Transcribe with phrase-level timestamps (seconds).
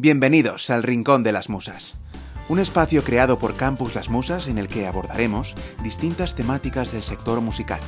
[0.00, 1.96] Bienvenidos al Rincón de las Musas,
[2.48, 7.40] un espacio creado por Campus Las Musas en el que abordaremos distintas temáticas del sector
[7.40, 7.80] musical.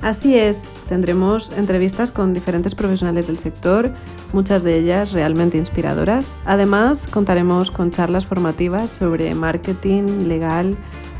[0.00, 3.92] Así es, tendremos entrevistas con diferentes profesionales del sector,
[4.32, 6.36] muchas de ellas realmente inspiradoras.
[6.46, 10.74] Además, contaremos con charlas formativas sobre marketing, legal,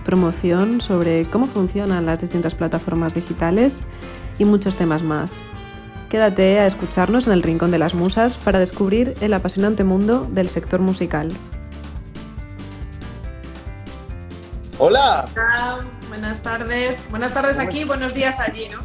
[0.07, 3.85] promoción, sobre cómo funcionan las distintas plataformas digitales
[4.39, 5.43] y muchos temas más.
[6.11, 10.49] Quédate a escucharnos en el Rincón de las Musas para descubrir el apasionante mundo del
[10.49, 11.31] sector musical.
[14.79, 15.29] Hola.
[16.09, 17.09] Buenas tardes.
[17.11, 18.81] Buenas tardes aquí, buenos días allí, ¿no?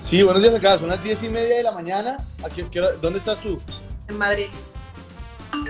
[0.00, 0.78] Sí, buenos días acá.
[0.78, 2.16] Son las diez y media de la mañana.
[2.42, 2.64] Aquí,
[3.02, 3.60] ¿Dónde estás tú?
[4.08, 4.48] En Madrid.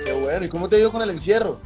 [0.05, 0.45] Qué bueno.
[0.45, 1.59] ¿Y cómo te ha ido con el encierro?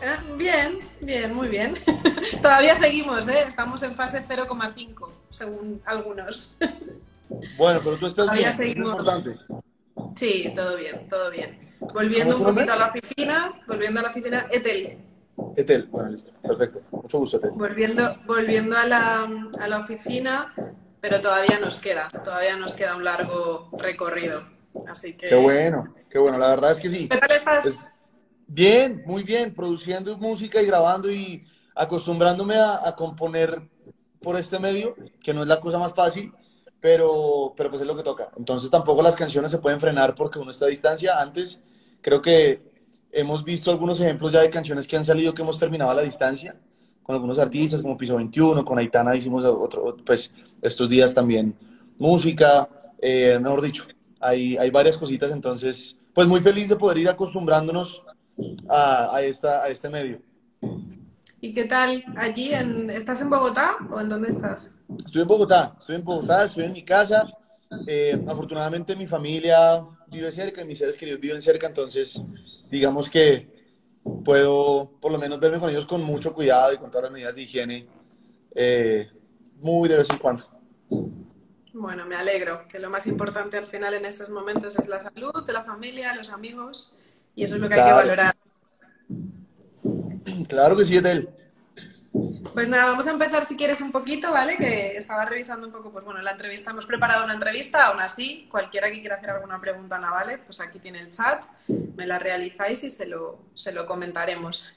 [0.00, 1.74] Eh, bien, bien, muy bien.
[2.42, 3.44] Todavía seguimos, ¿eh?
[3.48, 6.54] Estamos en fase 0,5, según algunos.
[7.56, 8.88] Bueno, pero tú estás Todavía bien, seguimos.
[8.94, 9.38] es importante.
[10.14, 11.76] Sí, todo bien, todo bien.
[11.92, 14.98] Volviendo ¿Cómo un poquito a la oficina, volviendo a la oficina, Etel.
[15.56, 16.32] Etel, bueno, listo.
[16.42, 16.80] Perfecto.
[16.90, 17.50] Mucho gusto, Etel.
[17.52, 19.28] Volviendo, volviendo a, la,
[19.60, 20.54] a la oficina,
[21.00, 24.44] pero todavía nos queda, todavía nos queda un largo recorrido.
[24.88, 25.26] Así que.
[25.28, 26.38] Qué bueno, qué bueno.
[26.38, 27.08] La verdad es que sí.
[27.08, 27.66] ¿Qué tal estás?
[27.66, 27.88] Es-
[28.48, 29.52] Bien, muy bien.
[29.52, 33.60] Produciendo música y grabando y acostumbrándome a, a componer
[34.22, 36.32] por este medio, que no es la cosa más fácil,
[36.86, 38.30] pero, pero pues es lo que toca.
[38.36, 41.20] Entonces tampoco las canciones se pueden frenar porque uno está a distancia.
[41.20, 41.64] Antes
[42.00, 42.62] creo que
[43.10, 46.02] hemos visto algunos ejemplos ya de canciones que han salido que hemos terminado a la
[46.02, 46.56] distancia
[47.02, 51.56] con algunos artistas como Piso 21, con Aitana hicimos otro, pues estos días también
[51.98, 52.68] música,
[53.02, 53.84] eh, mejor dicho,
[54.20, 58.04] hay, hay varias cositas, entonces pues muy feliz de poder ir acostumbrándonos
[58.68, 60.20] a, a, esta, a este medio.
[61.40, 62.52] ¿Y qué tal allí?
[62.52, 64.72] En, ¿Estás en Bogotá o en dónde estás?
[65.04, 67.28] Estoy en Bogotá, estoy en Bogotá, estoy en mi casa.
[67.86, 72.20] Eh, afortunadamente mi familia vive cerca y mis seres queridos viven cerca, entonces
[72.70, 73.48] digamos que
[74.24, 77.34] puedo por lo menos verme con ellos con mucho cuidado y con todas las medidas
[77.34, 77.86] de higiene,
[78.54, 79.10] eh,
[79.56, 80.44] muy de vez en cuando.
[81.72, 85.44] Bueno, me alegro, que lo más importante al final en estos momentos es la salud
[85.44, 86.96] de la familia, los amigos,
[87.34, 88.08] y eso es lo que hay que Claro.
[88.08, 88.36] valorar.
[90.48, 91.28] Claro que sí, Edel.
[92.54, 94.56] Pues nada, vamos a empezar si quieres un poquito, ¿vale?
[94.56, 98.48] Que estaba revisando un poco, pues bueno, la entrevista, hemos preparado una entrevista, aún así,
[98.50, 102.18] cualquiera que quiera hacer alguna pregunta a Navales, pues aquí tiene el chat, me la
[102.18, 104.74] realizáis y se lo, se lo comentaremos.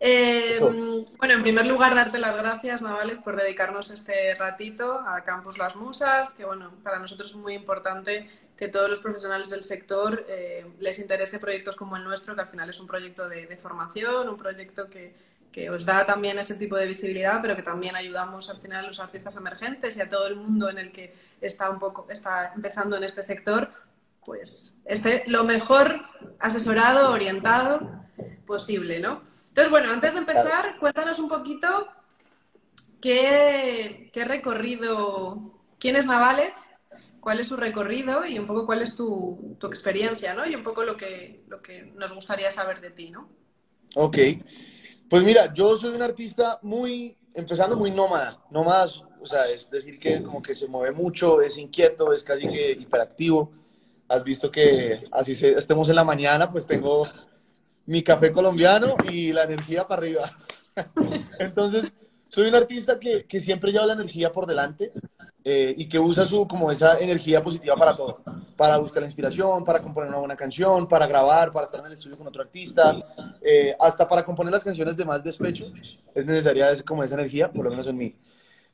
[0.00, 5.56] Eh, bueno, en primer lugar, darte las gracias, Navales, por dedicarnos este ratito a Campus
[5.56, 10.24] Las Musas, que bueno, para nosotros es muy importante que todos los profesionales del sector
[10.28, 13.56] eh, les interese proyectos como el nuestro, que al final es un proyecto de, de
[13.56, 15.14] formación, un proyecto que,
[15.54, 18.88] que os da también ese tipo de visibilidad, pero que también ayudamos al final a
[18.88, 22.52] los artistas emergentes y a todo el mundo en el que está un poco, está
[22.56, 23.70] empezando en este sector,
[24.24, 26.00] pues esté lo mejor
[26.40, 28.04] asesorado, orientado
[28.46, 29.22] posible, ¿no?
[29.54, 31.86] Entonces, bueno, antes de empezar, cuéntanos un poquito
[33.00, 36.52] qué, qué recorrido, quién es Navales,
[37.20, 40.46] cuál es su recorrido y un poco cuál es tu, tu experiencia, ¿no?
[40.46, 43.28] Y un poco lo que, lo que nos gustaría saber de ti, ¿no?
[43.94, 44.18] Ok.
[45.08, 48.42] Pues mira, yo soy un artista muy, empezando muy nómada.
[48.50, 48.86] Nómada,
[49.20, 52.72] o sea, es decir que como que se mueve mucho, es inquieto, es casi que
[52.72, 53.52] hiperactivo.
[54.08, 57.08] Has visto que así se- estemos en la mañana, pues tengo
[57.86, 60.30] mi café colombiano y la energía para arriba.
[61.38, 61.96] Entonces,
[62.28, 64.92] soy un artista que, que siempre lleva la energía por delante
[65.44, 68.22] eh, y que usa su, como esa energía positiva para todo.
[68.56, 71.92] Para buscar la inspiración, para componer una buena canción, para grabar, para estar en el
[71.92, 72.96] estudio con otro artista,
[73.42, 75.66] eh, hasta para componer las canciones de más despecho.
[76.14, 78.16] Es necesaria ese- como esa energía, por lo menos en mí.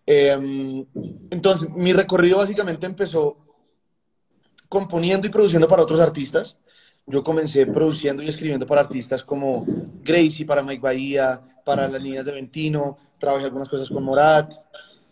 [0.06, 0.86] Eh,
[1.30, 3.36] entonces, mi recorrido básicamente empezó
[4.70, 6.58] componiendo y produciendo para otros artistas.
[7.04, 9.66] Yo comencé produciendo y escribiendo para artistas como
[10.02, 14.54] Gracie, para Mike Bahía, para las niñas de Ventino, trabajé algunas cosas con Morat.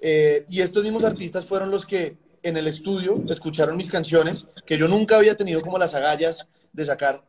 [0.00, 4.78] Eh, y estos mismos artistas fueron los que en el estudio escucharon mis canciones, que
[4.78, 7.24] yo nunca había tenido como las agallas de sacar.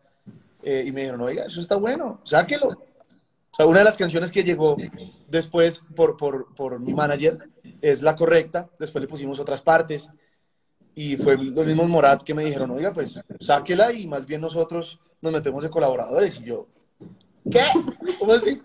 [0.62, 2.68] eh, y me dijeron, oiga, eso está bueno, sáquelo.
[2.68, 4.78] O sea, una de las canciones que llegó
[5.28, 7.40] después por, por, por mi manager
[7.82, 10.12] es la correcta, después le pusimos otras partes
[11.02, 15.00] y fue los mismos Morat que me dijeron, oiga, pues sáquela y más bien nosotros
[15.22, 16.42] nos metemos de colaboradores.
[16.42, 16.68] Y yo,
[17.50, 17.62] ¿qué?
[18.20, 18.62] ¿Cómo así?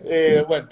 [0.00, 0.68] Eh, bueno,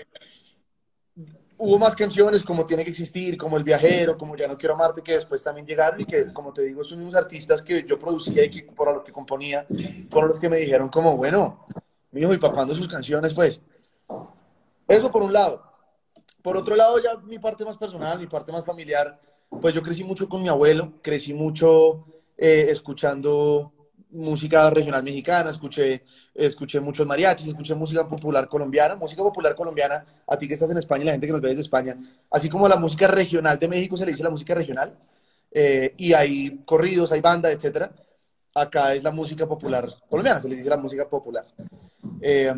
[1.57, 5.01] hubo más canciones como Tiene que existir, como El Viajero, como Ya no quiero amarte,
[5.01, 8.45] que después también llegaron y que, como te digo, estos mismos artistas que yo producía
[8.47, 9.65] y que por los que componía,
[10.11, 11.65] fueron los que me dijeron como, bueno,
[12.11, 13.63] mi hijo, ¿y para cuándo sus canciones, pues?
[14.89, 15.63] Eso por un lado.
[16.43, 20.05] Por otro lado, ya mi parte más personal, mi parte más familiar, pues yo crecí
[20.05, 22.07] mucho con mi abuelo, crecí mucho
[22.37, 23.73] eh, escuchando
[24.11, 26.05] música regional mexicana, escuché,
[26.35, 30.79] escuché muchos mariachis, escuché música popular colombiana, música popular colombiana, a ti que estás en
[30.79, 31.97] España y la gente que nos ve desde España,
[32.31, 34.97] así como la música regional de México se le dice la música regional,
[35.51, 37.93] eh, y hay corridos, hay banda, etcétera.
[38.55, 41.47] Acá es la música popular colombiana, se le dice la música popular.
[42.21, 42.53] Eh,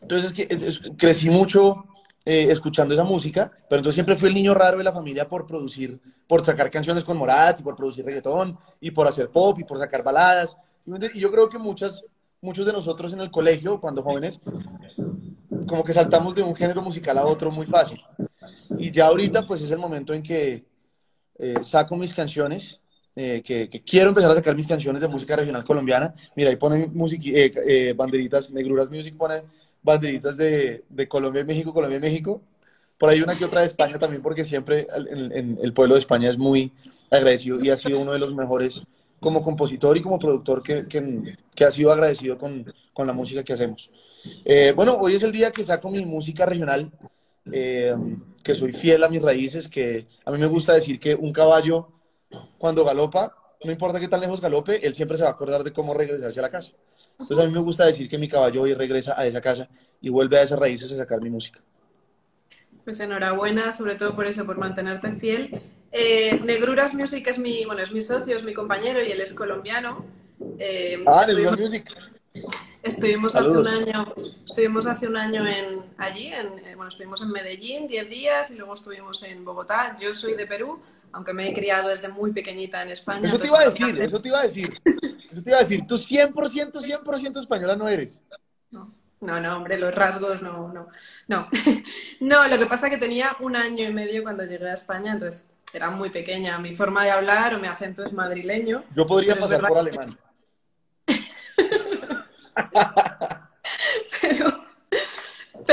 [0.00, 1.84] entonces, es que crecí mucho
[2.22, 5.46] eh, escuchando esa música, pero entonces siempre fui el niño raro de la familia por
[5.46, 9.64] producir, por sacar canciones con Morat y por producir reggaetón y por hacer pop y
[9.64, 10.54] por sacar baladas.
[11.14, 12.04] Y yo creo que muchas,
[12.42, 14.38] muchos de nosotros en el colegio, cuando jóvenes,
[15.66, 17.98] como que saltamos de un género musical a otro muy fácil.
[18.78, 20.64] Y ya ahorita pues es el momento en que
[21.38, 22.80] eh, saco mis canciones,
[23.16, 26.12] eh, que, quiero empezar a sacar mis canciones de música regional colombiana.
[26.36, 26.92] Mira, ahí ponen
[27.96, 29.42] banderitas, Negruras Music pone
[29.82, 32.42] banderitas de, de, Colombia y México, Colombia y México.
[32.98, 36.28] Por ahí una que otra de España también, porque siempre en, el pueblo de España
[36.28, 36.72] es muy
[37.10, 38.82] agradecido y ha sido uno de los mejores
[39.20, 43.52] como compositor y como productor que, que, ha sido agradecido con, con, la música que
[43.52, 43.90] hacemos.
[44.44, 46.90] Eh, bueno, hoy es el día que saco mi música regional,
[47.52, 47.94] eh,
[48.42, 51.88] que soy fiel a mis raíces, que a mí me gusta decir que un caballo
[52.58, 53.34] cuando galopa,
[53.64, 56.38] no importa qué tan lejos galope, él siempre se va a acordar de cómo regresarse
[56.38, 56.72] a la casa.
[57.20, 59.68] Entonces a mí me gusta decir que mi caballo hoy regresa a esa casa
[60.00, 61.60] y vuelve a esas raíces a sacar mi música.
[62.84, 65.60] Pues enhorabuena, sobre todo por eso, por mantenerte fiel.
[65.92, 69.34] Eh, Negruras Music es mi, bueno, es mi socio, es mi compañero y él es
[69.34, 70.04] colombiano.
[70.58, 71.92] Eh, ah, Negruras Music.
[72.82, 74.14] Estuvimos hace un año,
[74.46, 78.54] estuvimos hace un año en allí, en, eh, bueno, estuvimos en Medellín 10 días y
[78.54, 79.98] luego estuvimos en Bogotá.
[80.00, 80.80] Yo soy de Perú,
[81.12, 83.28] aunque me he criado desde muy pequeñita en España.
[83.28, 84.80] Eso te iba a decir, eso te iba a decir.
[85.32, 86.32] Eso te iba a decir, tú 100%,
[86.72, 88.20] 100% española no eres.
[88.70, 88.94] No.
[89.20, 90.88] No, no, hombre, los rasgos no, no,
[91.28, 91.48] no.
[92.20, 95.12] No, lo que pasa es que tenía un año y medio cuando llegué a España,
[95.12, 96.58] entonces era muy pequeña.
[96.58, 98.84] Mi forma de hablar o mi acento es madrileño.
[98.94, 100.18] Yo podría pasar por alemán.
[101.04, 101.18] pero,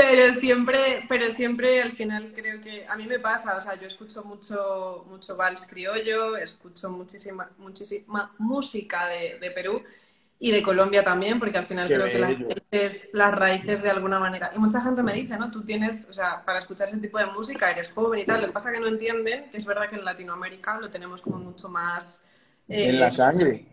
[0.00, 0.78] pero siempre,
[1.08, 5.04] pero siempre al final creo que a mí me pasa, o sea, yo escucho mucho,
[5.08, 9.82] mucho vals criollo, escucho muchísima, muchísima música de, Perú
[10.38, 14.20] y de Colombia también, porque al final creo que las raíces, las raíces de alguna
[14.20, 14.52] manera.
[14.54, 15.50] Y mucha gente me dice, ¿no?
[15.50, 18.42] Tú tienes, o sea, para escuchar ese tipo de música eres joven y tal.
[18.42, 21.22] Lo que pasa es que no entienden que es verdad que en Latinoamérica lo tenemos
[21.22, 22.20] como mucho más.
[22.68, 23.66] en la eh, sangre.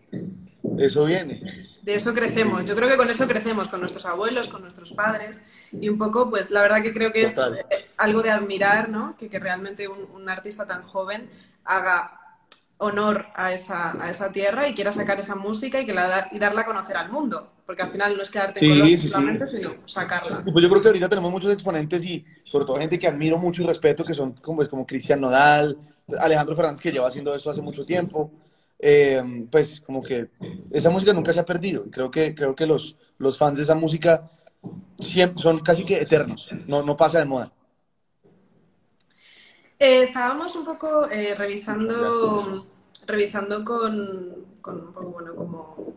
[0.78, 2.64] Eso viene de eso crecemos.
[2.64, 5.44] Yo creo que con eso crecemos, con nuestros abuelos, con nuestros padres.
[5.72, 7.36] Y un poco, pues la verdad que creo que es
[7.96, 9.16] algo de admirar, ¿no?
[9.16, 11.30] Que, que realmente un, artista tan joven
[11.64, 12.20] haga
[12.78, 16.40] honor a esa, a esa tierra y quiera sacar esa música y, que la y
[16.40, 17.52] darla a conocer al mundo.
[17.64, 20.42] Porque al final no es quedarte sí, con sino sacarla.
[20.42, 23.62] Pues yo creo que ahorita tenemos muchos exponentes y sobre todo gente que admiro mucho
[23.62, 25.78] y respeto, que son como, pues, como Cristian Nodal,
[26.18, 28.32] Alejandro Fernández, que lleva haciendo eso hace mucho tiempo.
[28.78, 30.30] Eh, pues como que
[30.70, 31.90] esa música nunca se ha perdido.
[31.90, 34.30] Creo que, creo que los, los fans de esa música
[34.98, 37.52] siempre, son casi que eternos, no, no pasa de moda.
[39.78, 42.66] Eh, estábamos un poco eh, revisando,
[43.06, 45.94] revisando con, con bueno, como,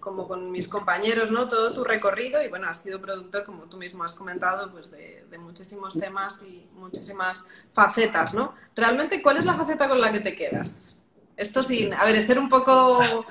[0.00, 1.46] como con mis compañeros, ¿no?
[1.46, 5.26] Todo tu recorrido y bueno, has sido productor, como tú mismo has comentado, pues de,
[5.30, 8.54] de muchísimos temas y muchísimas facetas, ¿no?
[8.74, 10.98] Realmente, ¿cuál es la faceta con la que te quedas?
[11.38, 13.24] Esto sin, a ver, ser un poco...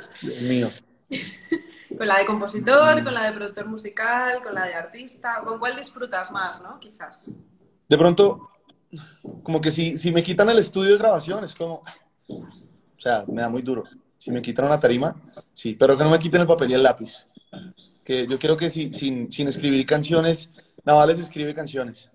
[0.44, 0.70] Mío.
[1.98, 5.76] con la de compositor, con la de productor musical, con la de artista, ¿con cuál
[5.76, 6.80] disfrutas más, no?
[6.80, 7.30] Quizás.
[7.90, 8.50] De pronto,
[9.44, 11.84] como que si, si me quitan el estudio de grabación, es como...
[12.30, 13.84] O sea, me da muy duro.
[14.18, 15.14] Si me quitan una tarima,
[15.54, 17.28] sí, pero que no me quiten el papel y el lápiz.
[18.06, 20.54] Que yo quiero que sin, sin escribir canciones,
[20.86, 22.10] Navales escribe canciones,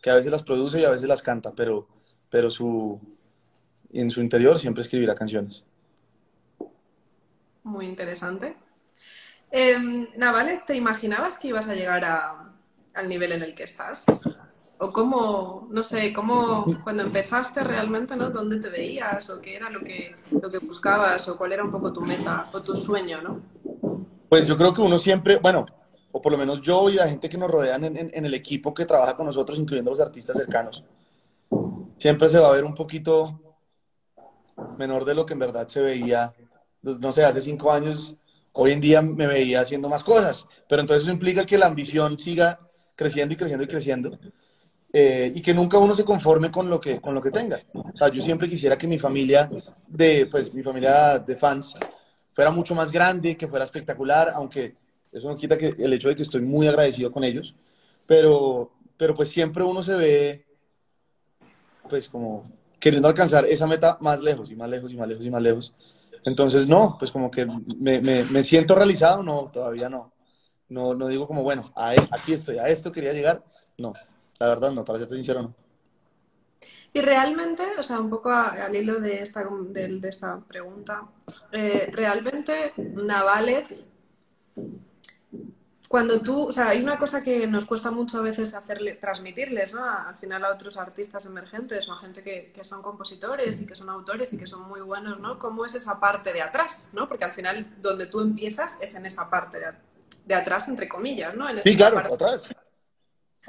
[0.00, 1.86] que a veces las produce y a veces las canta, pero,
[2.30, 2.98] pero su,
[3.92, 5.64] en su interior siempre escribirá canciones.
[7.62, 8.56] Muy interesante.
[9.50, 14.04] Eh, Navales, ¿te imaginabas que ibas a llegar al nivel en el que estás?
[14.78, 18.30] ¿O cómo, no sé, cómo cuando empezaste realmente, ¿no?
[18.30, 19.28] ¿Dónde te veías?
[19.30, 21.28] ¿O qué era lo que, lo que buscabas?
[21.28, 23.40] ¿O cuál era un poco tu meta o tu sueño, ¿no?
[24.28, 25.66] Pues yo creo que uno siempre, bueno,
[26.12, 28.72] o por lo menos yo y la gente que nos rodean en, en el equipo
[28.72, 30.84] que trabaja con nosotros, incluyendo los artistas cercanos,
[31.96, 33.47] siempre se va a ver un poquito
[34.76, 36.34] menor de lo que en verdad se veía,
[36.82, 38.16] pues, no sé, hace cinco años,
[38.52, 42.18] hoy en día me veía haciendo más cosas, pero entonces eso implica que la ambición
[42.18, 42.60] siga
[42.94, 44.18] creciendo y creciendo y creciendo.
[44.92, 47.60] Eh, y que nunca uno se conforme con lo que con lo que tenga.
[47.74, 49.50] O sea, yo siempre quisiera que mi familia
[49.86, 51.74] de pues mi familia de fans
[52.32, 54.76] fuera mucho más grande, que fuera espectacular, aunque
[55.12, 57.54] eso no quita que el hecho de que estoy muy agradecido con ellos,
[58.06, 60.46] pero pero pues siempre uno se ve
[61.88, 65.30] pues como queriendo alcanzar esa meta más lejos y más lejos y más lejos y
[65.30, 65.74] más lejos.
[66.24, 70.12] Entonces, no, pues como que me, me, me siento realizado, no, todavía no.
[70.68, 73.42] No, no digo como, bueno, a, e, aquí estoy, a esto quería llegar.
[73.78, 73.94] No,
[74.38, 75.54] la verdad no, para serte sincero, no.
[76.92, 81.08] Y realmente, o sea, un poco al hilo de esta, de, de esta pregunta,
[81.52, 83.88] eh, realmente Navález
[85.88, 89.74] cuando tú, o sea, hay una cosa que nos cuesta mucho a veces hacerle, transmitirles,
[89.74, 89.82] ¿no?
[89.82, 93.74] Al final a otros artistas emergentes o a gente que, que, son compositores y que
[93.74, 95.38] son autores y que son muy buenos, ¿no?
[95.38, 97.08] ¿Cómo es esa parte de atrás, ¿no?
[97.08, 99.72] Porque al final donde tú empiezas es en esa parte de,
[100.26, 101.48] de atrás, entre comillas, ¿no?
[101.48, 102.50] En sí, claro, atrás.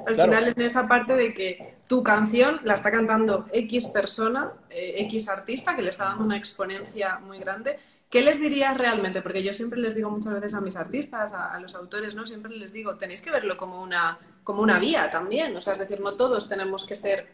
[0.06, 4.54] Al final es en esa parte de que tu canción la está cantando X persona,
[4.70, 7.78] eh, X artista, que le está dando una exponencia muy grande
[8.10, 9.22] ¿Qué les dirías realmente?
[9.22, 12.26] Porque yo siempre les digo muchas veces a mis artistas, a, los autores, ¿no?
[12.26, 15.56] Siempre les digo, tenéis que verlo como una, como una vía también.
[15.56, 17.28] O sea, es decir, no todos tenemos que ser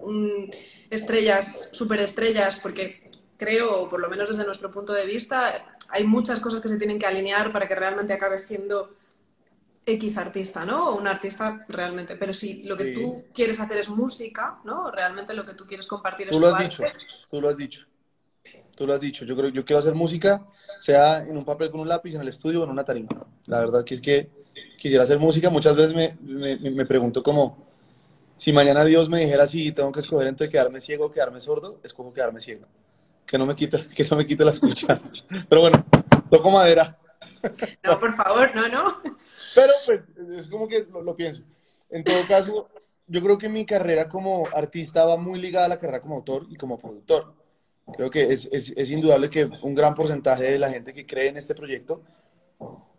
[0.00, 0.50] mm,
[0.90, 6.60] estrellas, superestrellas, porque creo, por lo menos desde nuestro punto de vista, hay muchas cosas
[6.60, 8.94] que se tienen que alinear para que realmente acabes siendo
[9.84, 10.90] X artista, ¿no?
[10.90, 12.14] O un artista realmente.
[12.14, 14.92] Pero si lo que tú quieres hacer es música, ¿no?
[14.92, 16.84] Realmente lo que tú quieres compartir es Tú lo has dicho,
[17.28, 17.84] tú lo has dicho.
[18.78, 20.46] Tú lo has dicho, yo creo yo quiero hacer música,
[20.78, 23.08] sea en un papel con un lápiz, en el estudio o en una tarima.
[23.46, 24.30] La verdad que es que
[24.76, 27.66] quisiera hacer música, muchas veces me, me, me pregunto como,
[28.36, 31.80] si mañana Dios me dijera si tengo que escoger entre quedarme ciego o quedarme sordo,
[31.82, 32.66] escojo quedarme ciego.
[33.26, 35.00] Que no me quite, que no me quite la escucha.
[35.48, 35.84] Pero bueno,
[36.30, 36.96] toco madera.
[37.82, 39.02] No, por favor, no, no.
[39.56, 41.42] Pero pues es como que lo, lo pienso.
[41.90, 42.68] En todo caso,
[43.08, 46.46] yo creo que mi carrera como artista va muy ligada a la carrera como autor
[46.48, 47.37] y como productor.
[47.94, 51.28] Creo que es, es, es, indudable que un gran porcentaje de la gente que cree
[51.28, 52.02] en este proyecto,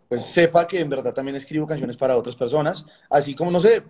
[0.08, 3.84] pues sepa que en verdad también escribo canciones para otras personas, así como, no sé,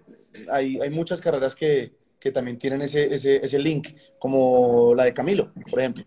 [0.51, 3.89] hay, hay muchas carreras que, que también tienen ese, ese, ese, link,
[4.19, 6.05] como la de Camilo, por ejemplo,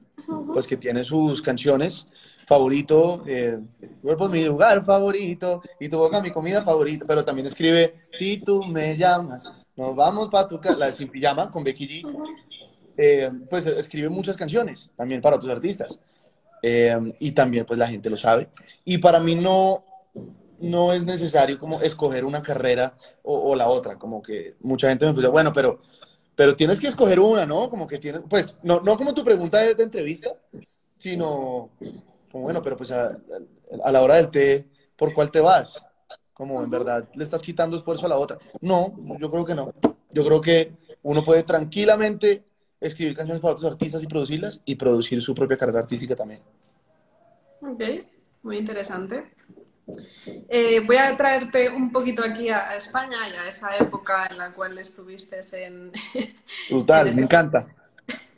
[0.53, 2.07] pues que tiene sus canciones.
[2.45, 3.57] Favorito, eh,
[4.01, 8.37] cuerpo es mi lugar favorito y tu boca mi comida favorita, pero también escribe, si
[8.37, 12.33] tú me llamas, nos vamos para tu casa, la de Sin Pijama con Becky G,
[12.97, 15.99] eh, pues escribe muchas canciones también para otros artistas.
[16.61, 18.49] Eh, y también pues la gente lo sabe.
[18.85, 19.83] Y para mí no,
[20.59, 25.13] no es necesario como escoger una carrera o, la otra, como que mucha gente me
[25.13, 25.81] dice, bueno, pero,
[26.35, 27.67] pero tienes que escoger una, ¿no?
[27.69, 30.29] Como que tienes, pues, no, no como tu pregunta de, de entrevista,
[30.97, 31.69] sino
[32.31, 33.19] como, bueno, pero pues a,
[33.83, 35.83] a, la hora del té, ¿por cuál te vas?
[36.33, 38.39] Como en verdad le estás quitando esfuerzo a la otra.
[38.61, 39.73] No, yo creo que no.
[40.11, 40.73] Yo creo que
[41.03, 42.43] uno puede tranquilamente
[42.83, 46.41] escribir canciones para otros artistas y producirlas y producir su propia carrera artística también.
[47.61, 47.81] Ok,
[48.43, 49.31] muy interesante.
[50.47, 54.53] Eh, voy a traerte un poquito aquí a, España y a esa época en la
[54.53, 55.91] cual estuviste en...
[56.69, 57.67] Brutal, me encanta.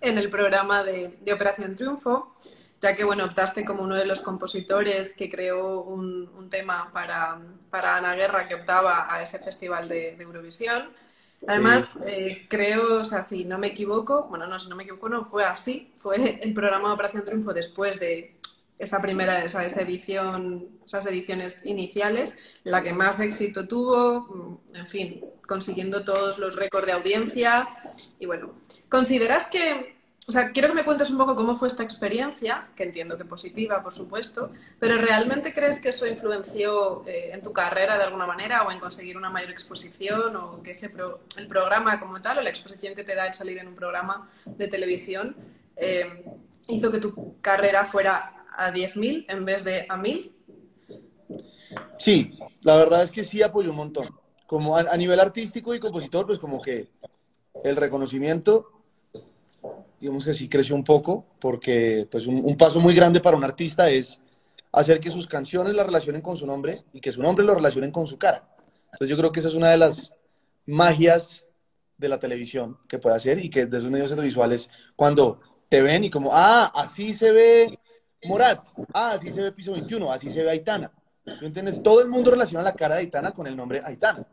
[0.01, 2.35] En el programa de, de, Operación Triunfo,
[2.79, 7.41] ya que, bueno, optaste como uno de los compositores que creó un, un tema para,
[7.71, 10.91] para, Ana Guerra que optaba a ese festival de, de Eurovisión.
[11.47, 15.09] Además, eh, creo, o sea, si no me equivoco, bueno, no, si no me equivoco,
[15.09, 15.91] no fue así.
[15.95, 18.35] Fue el programa de Operación Triunfo después de
[18.77, 24.87] esa primera, esa, esa edición, esas ediciones iniciales, la que más éxito tuvo, mm, en
[24.87, 27.69] fin, consiguiendo todos los récords de audiencia.
[28.19, 28.55] Y bueno,
[28.89, 29.94] ¿consideras que
[30.27, 33.25] o sea, quiero que me cuentes un poco cómo fue esta experiencia, que entiendo que
[33.25, 38.25] positiva, por supuesto, pero ¿realmente crees que eso influenció eh, en tu carrera de alguna
[38.25, 40.91] manera o en conseguir una mayor exposición o que ese
[41.37, 44.27] el programa como tal o la exposición que te da el salir en un programa
[44.45, 45.35] de televisión
[45.75, 46.25] eh,
[46.69, 50.31] hizo que tu carrera fuera a 10.000 en vez de a 1.000?
[51.99, 54.09] Sí, la verdad es que sí apoyó un montón.
[54.47, 56.87] Como a, a nivel artístico y compositor, pues como que
[57.63, 58.74] el reconocimiento
[60.05, 63.43] digamos que sí creció un poco, porque pues un, un, paso muy grande para un
[63.43, 64.21] artista es
[64.71, 67.89] hacer que sus canciones la relacionen con su nombre y que su nombre lo relacionen
[67.89, 68.47] con su cara.
[68.85, 70.13] Entonces yo creo que esa es una de las
[70.67, 71.43] magias
[71.97, 76.03] de la televisión que puede hacer y que de esos medios audiovisuales, cuando te ven
[76.03, 77.79] y como, ah, así se ve
[78.25, 80.91] Morat, ah, así se ve Piso 21, así se ve Aitana.
[81.25, 81.81] ¿Me entiendes?
[81.81, 84.23] Todo el mundo relaciona la cara de Aitana con el nombre Aitana.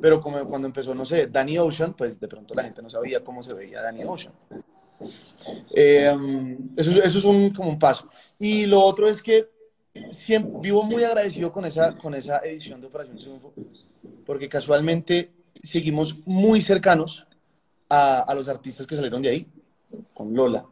[0.00, 3.22] Pero como cuando empezó, no sé, Danny Ocean, pues de pronto la gente no sabía
[3.24, 4.32] cómo se veía Danny Ocean.
[5.74, 8.08] Eh, eso, eso, es un, como un paso.
[8.38, 9.48] Y lo otro es que
[10.10, 13.52] siempre, vivo muy agradecido con esa, con esa edición de Operación Triunfo,
[14.26, 17.26] porque casualmente seguimos muy cercanos
[17.88, 19.52] a, a los artistas que salieron de ahí,
[20.12, 20.66] con Lola,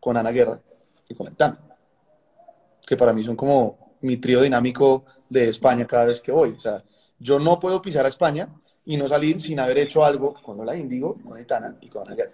[0.00, 0.60] con Ana Guerra
[1.08, 1.60] y con Tana,
[2.86, 6.50] que para mí son como mi trío dinámico de España cada vez que voy.
[6.50, 6.84] O sea,
[7.18, 8.48] yo no puedo pisar a España
[8.86, 11.38] y no salir sin haber hecho algo con la Índigo, con
[11.80, 12.32] y con Aguirre.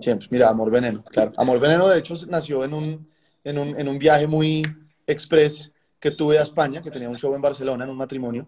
[0.00, 0.28] Siempre.
[0.30, 1.32] Mira, Amor Veneno, claro.
[1.36, 3.08] Amor Veneno, de hecho, nació en un,
[3.42, 4.62] en un, en un viaje muy
[5.06, 8.46] express que tuve a España, que tenía un show en Barcelona, en un matrimonio.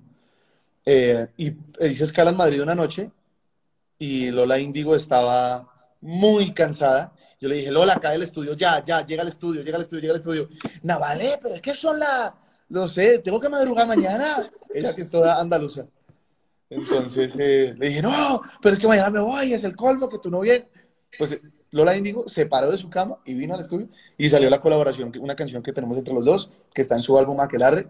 [0.84, 3.10] Eh, y hice escala en Madrid una noche
[3.98, 5.68] y Lola Índigo estaba
[6.00, 7.12] muy cansada.
[7.40, 10.00] Yo le dije, Lola, cae el estudio, ya, ya, llega al estudio, llega al estudio,
[10.00, 10.48] llega al estudio.
[10.82, 12.32] No, vale, pero es que son las,
[12.68, 14.48] no sé, tengo que madrugar mañana.
[14.72, 15.86] Ella que es toda andaluza.
[16.68, 20.18] Entonces eh, le dije, no, pero es que mañana me voy, es el colmo que
[20.18, 20.66] tú no vienes.
[21.18, 24.60] Pues Lola Índigo se paró de su cama y vino al estudio y salió la
[24.60, 27.88] colaboración, una canción que tenemos entre los dos, que está en su álbum Aquelarre,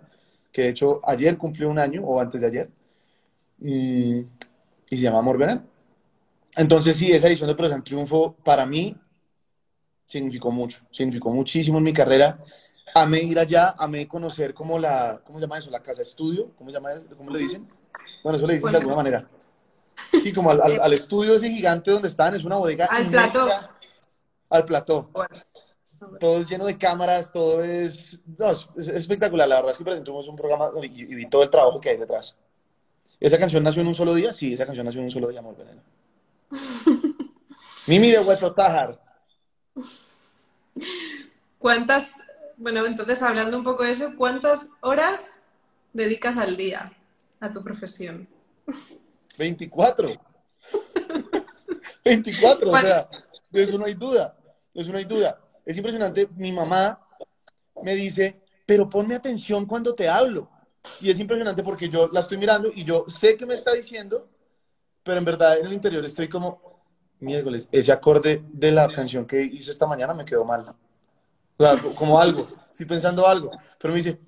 [0.53, 2.71] que de hecho ayer cumplió un año o antes de ayer,
[3.61, 4.27] y, y
[4.91, 5.65] se llama Amor Veneno.
[6.57, 8.97] Entonces sí, esa edición de Profesor Triunfo para mí
[10.07, 12.39] significó mucho, significó muchísimo en mi carrera.
[12.95, 15.71] Amé ir allá, amé conocer como la, ¿cómo se llama eso?
[15.71, 17.69] La casa estudio, ¿cómo, llama, cómo le dicen?
[18.23, 19.29] Bueno, eso le dicen de alguna manera.
[20.23, 22.87] Sí, como al, al, estudio ese gigante donde están, es una bodega.
[22.87, 23.49] Al plató.
[24.51, 25.11] Al plató.
[26.21, 29.49] Todo es lleno de cámaras, todo es, no, es, espectacular.
[29.49, 31.97] La verdad es que presentamos un programa y, y, vi todo el trabajo que hay
[31.97, 32.37] detrás.
[33.19, 34.33] ¿Esa canción nació en un solo día?
[34.33, 35.83] Sí, esa canción nació en un solo día, Amor Veneno.
[37.87, 39.01] Mimi de Hueso Tajar.
[41.59, 42.17] ¿Cuántas,
[42.57, 45.41] bueno, entonces hablando un poco de eso, ¿cuántas horas
[45.93, 46.93] dedicas al día
[47.41, 48.29] a tu profesión?
[49.39, 50.21] 24.
[52.05, 53.09] 24, o sea,
[53.51, 54.37] de eso no hay duda,
[54.73, 55.41] de eso no hay duda.
[55.65, 57.01] Es impresionante, mi mamá
[57.83, 60.51] me dice, pero ponme atención cuando te hablo.
[61.01, 64.29] Y es impresionante porque yo la estoy mirando y yo sé que me está diciendo,
[65.03, 66.83] pero en verdad en el interior estoy como,
[67.21, 70.75] miércoles, ese acorde de la canción que hice esta mañana me quedó mal.
[71.57, 73.51] O sea, como algo, estoy pensando algo.
[73.79, 74.21] Pero me dice,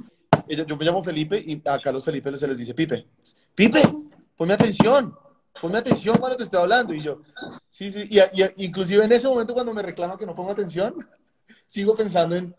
[0.48, 3.06] yo me llamo Felipe y a Carlos Felipe se les dice Pipe.
[3.54, 3.82] Pipe,
[4.36, 5.16] ponme atención,
[5.60, 6.94] ponme atención cuando te estoy hablando.
[6.94, 7.22] Y yo,
[7.68, 10.94] sí, sí, y, y, inclusive en ese momento cuando me reclama que no pongo atención,
[11.66, 12.54] sigo pensando en,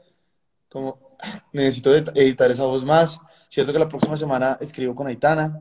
[0.70, 1.18] como,
[1.54, 3.20] necesito editar esa voz más.
[3.50, 5.60] Cierto que la próxima semana escribo con Aitana.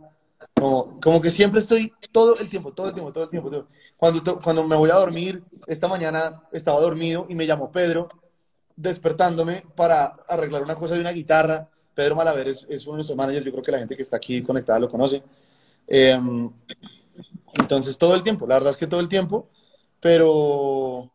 [0.55, 3.67] Como, como que siempre estoy todo el tiempo, todo el tiempo, todo el tiempo.
[3.97, 8.09] Cuando, cuando me voy a dormir, esta mañana estaba dormido y me llamó Pedro
[8.79, 11.69] despertándome para arreglar una cosa de una guitarra.
[11.99, 14.41] Pedro Malaver es, uno de nuestros managers, yo creo que la gente que está aquí
[14.41, 15.21] conectada lo conoce.
[15.89, 16.17] Eh,
[17.55, 19.49] entonces, todo el tiempo, la verdad es que todo el tiempo,
[19.99, 21.11] pero,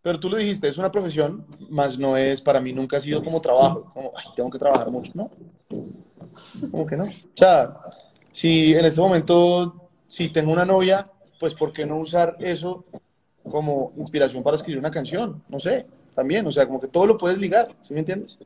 [0.00, 3.24] pero tú lo dijiste, es una profesión, más no es, para mí nunca ha sido
[3.24, 5.32] como trabajo, como, ay, tengo que trabajar mucho, ¿no?
[6.70, 7.06] Como que no.
[7.06, 7.80] O sea,
[8.30, 12.84] si en este momento, si tengo una novia, pues ¿por qué no usar eso
[13.50, 15.42] como inspiración para escribir una canción?
[15.48, 18.38] No sé, también, o sea, como que todo lo puedes ligar, ¿sí me entiendes?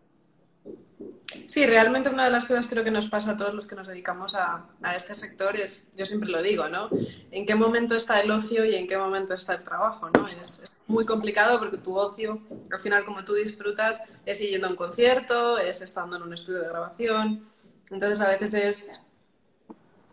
[1.46, 3.88] Sí, realmente una de las cosas creo que nos pasa a todos los que nos
[3.88, 6.88] dedicamos a, a, este sector es, yo siempre lo digo, ¿no?
[7.30, 10.28] ¿En qué momento está el ocio y en qué momento está el trabajo, ¿no?
[10.28, 14.70] Es, es muy complicado porque tu ocio, al final como tú disfrutas, es yendo a
[14.70, 17.44] un concierto, es estando en un estudio de grabación,
[17.90, 19.02] entonces a veces es...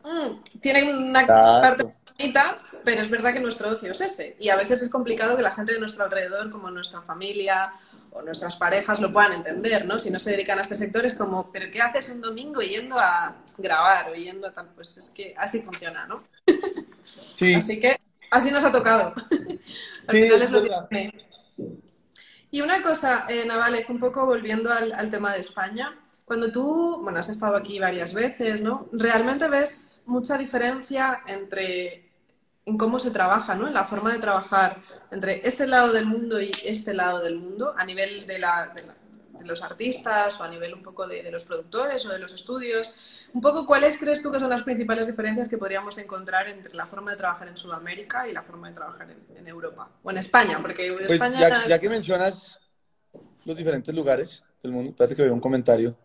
[0.03, 1.61] Mmm, tiene una claro.
[1.61, 4.35] parte bonita, pero es verdad que nuestro ocio es ese.
[4.39, 7.73] Y a veces es complicado que la gente de nuestro alrededor, como nuestra familia
[8.11, 9.97] o nuestras parejas, lo puedan entender, ¿no?
[9.99, 12.97] Si no se dedican a este sector es como, ¿pero qué haces un domingo yendo
[12.99, 14.69] a grabar o yendo a tal?
[14.75, 16.23] Pues es que así funciona, ¿no?
[17.03, 17.53] Sí.
[17.53, 19.13] Así que así nos ha tocado.
[20.07, 21.11] Al Sí, final es lo que.
[22.49, 26.99] Y una cosa, eh, Navales, un poco volviendo al, al tema de España, cuando tú,
[27.01, 28.89] bueno, has estado aquí varias veces, ¿no?
[28.91, 32.11] ¿Realmente ves mucha diferencia entre
[32.65, 33.67] en cómo se trabaja, ¿no?
[33.67, 37.73] En la forma de trabajar entre ese lado del mundo y este lado del mundo,
[37.77, 38.95] a nivel de, la, de, la-
[39.39, 42.31] de los artistas o a nivel un poco de, de los productores o de los
[42.33, 42.93] estudios.
[43.33, 46.85] Un poco, ¿cuáles crees tú que son las principales diferencias que podríamos encontrar entre la
[46.85, 49.89] forma de trabajar en Sudamérica y la forma de trabajar en, en Europa?
[50.03, 51.39] O en España, porque Pues España...
[51.39, 52.59] ya, es- ya que mencionas
[53.45, 55.97] los diferentes lugares del mundo, espérate que veo un comentario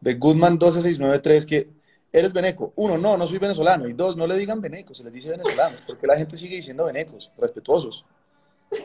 [0.00, 1.68] de Goodman12693 que
[2.12, 2.72] eres veneco.
[2.76, 3.88] Uno, no, no soy venezolano.
[3.88, 5.76] Y dos, no le digan veneco, se les dice venezolano.
[5.86, 7.30] porque la gente sigue diciendo venecos?
[7.38, 8.04] Respetuosos.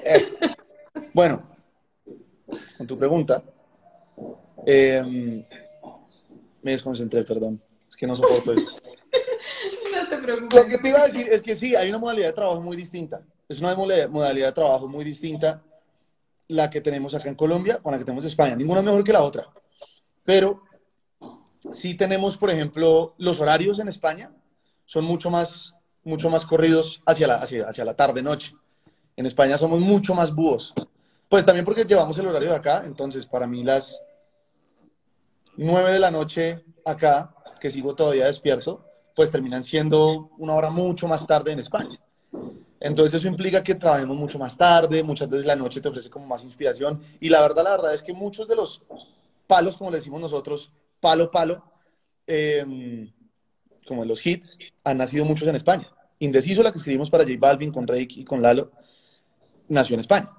[0.03, 0.29] Eh,
[1.13, 1.43] Bueno,
[2.77, 3.43] con tu pregunta,
[4.65, 5.45] eh,
[6.61, 7.61] me desconcentré, perdón.
[7.89, 8.65] Es que no soporto eso.
[9.93, 10.65] No te Lo preocupes.
[10.65, 13.21] que te iba a decir es que sí, hay una modalidad de trabajo muy distinta.
[13.49, 15.63] Es una moda- modalidad de trabajo muy distinta
[16.47, 18.55] la que tenemos acá en Colombia con la que tenemos en España.
[18.55, 19.47] Ninguna mejor que la otra.
[20.23, 20.61] Pero
[21.71, 24.31] sí tenemos, por ejemplo, los horarios en España
[24.85, 25.73] son mucho más,
[26.03, 28.53] mucho más corridos hacia la, hacia, hacia la tarde-noche.
[29.17, 30.73] En España somos mucho más búhos.
[31.27, 33.99] Pues también porque llevamos el horario de acá, entonces para mí las
[35.57, 41.07] 9 de la noche acá, que sigo todavía despierto, pues terminan siendo una hora mucho
[41.07, 41.99] más tarde en España.
[42.79, 46.27] Entonces eso implica que trabajemos mucho más tarde, muchas veces la noche te ofrece como
[46.27, 48.83] más inspiración y la verdad, la verdad es que muchos de los
[49.47, 51.63] palos, como le decimos nosotros, palo, palo,
[52.27, 53.11] eh,
[53.87, 55.87] como los hits, han nacido muchos en España.
[56.19, 58.71] Indeciso, la que escribimos para J Balvin con Rake y con Lalo,
[59.67, 60.29] nació en España.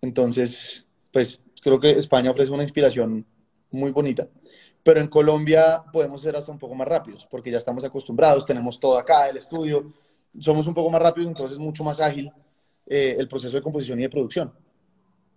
[0.00, 3.26] Entonces, pues creo que España ofrece una inspiración
[3.70, 4.28] muy bonita.
[4.82, 8.78] Pero en Colombia podemos ser hasta un poco más rápidos, porque ya estamos acostumbrados, tenemos
[8.80, 9.92] todo acá, el estudio,
[10.40, 12.32] somos un poco más rápidos, entonces es mucho más ágil
[12.86, 14.52] eh, el proceso de composición y de producción.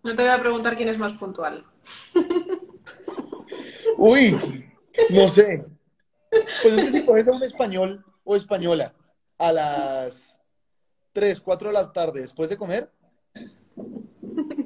[0.04, 1.63] No te voy a preguntar quién es más puntual.
[3.98, 4.65] Uy,
[5.10, 5.65] no sé.
[6.30, 8.96] Pues es que si coges a un español o española
[9.38, 10.31] a las
[11.13, 12.89] 3, 4 de la tarde después de comer,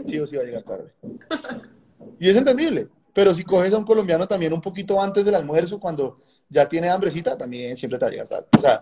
[0.06, 0.92] sí o sí va a llegar tarde.
[2.20, 2.90] Y es entendible.
[3.14, 6.18] Pero si coges a un colombiano también un poquito antes del almuerzo, cuando
[6.50, 8.48] ya tiene hambrecita, también siempre te va a llegar tarde.
[8.58, 8.82] O sea,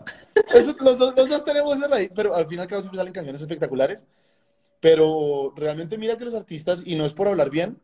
[0.56, 2.97] eso, los, dos, los, dos, tenemos esa raíz, pero al fin y al cabo siempre
[2.97, 4.04] salen canciones espectaculares.
[4.80, 7.80] Pero realmente mira que los artistas, y no es por hablar bien,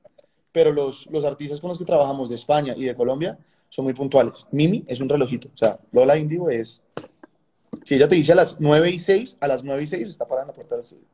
[0.52, 3.38] pero los, los artistas con los que trabajamos de España y de Colombia
[3.70, 4.48] son muy puntuales.
[4.52, 5.50] Mimi es un relojito.
[5.54, 6.84] O sea, Lola Indigo es...
[7.86, 10.26] Si ella te dice a las 9 y 6, a las 9 y 6 está
[10.26, 11.06] parada en la puerta del estudio.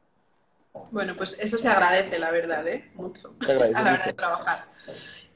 [0.91, 2.91] Bueno, pues eso se agradece, la verdad, ¿eh?
[2.95, 3.33] Mucho.
[3.39, 4.65] Agradece a la hora de trabajar.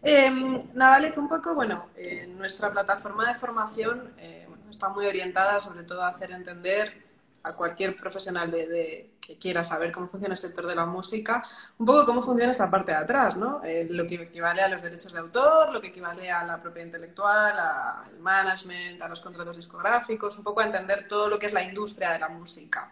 [0.02, 5.84] Eh, un poco, bueno, eh, nuestra plataforma de formación eh, bueno, está muy orientada sobre
[5.84, 7.09] todo a hacer entender
[7.44, 11.44] a cualquier profesional que quiera saber cómo funciona el sector de la música,
[11.78, 13.62] un poco cómo funciona esa parte de atrás, ¿no?
[13.64, 16.88] Eh, lo que equivale a los derechos de autor, lo que equivale a la propiedad
[16.88, 21.54] intelectual, al management, a los contratos discográficos, un poco a entender todo lo que es
[21.54, 22.92] la industria de la música.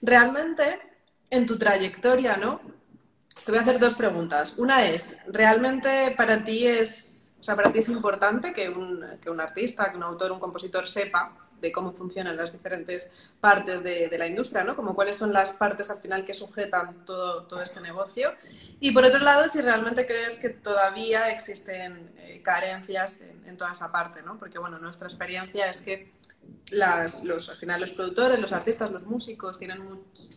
[0.00, 0.80] Realmente,
[1.30, 2.60] en tu trayectoria, ¿no?
[3.44, 4.54] Te voy a hacer dos preguntas.
[4.56, 9.28] Una es, ¿realmente para ti es, o sea, para ti es importante que un, que
[9.28, 14.08] un artista, que un autor, un compositor sepa de cómo funcionan las diferentes partes de,
[14.08, 14.76] de, la industria, ¿no?
[14.76, 18.34] Como cuáles son las partes al final que sujetan todo, todo este negocio.
[18.80, 23.72] Y por otro lado, si realmente crees que todavía existen eh, carencias en, en, toda
[23.72, 24.38] esa parte, ¿no?
[24.38, 26.12] Porque, bueno, nuestra experiencia es que
[26.70, 29.82] las, los, al final los productores, los artistas, los músicos tienen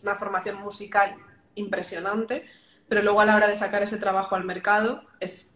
[0.02, 1.16] una formación musical
[1.56, 2.46] impresionante,
[2.88, 5.48] pero luego a la hora de sacar ese trabajo al mercado es,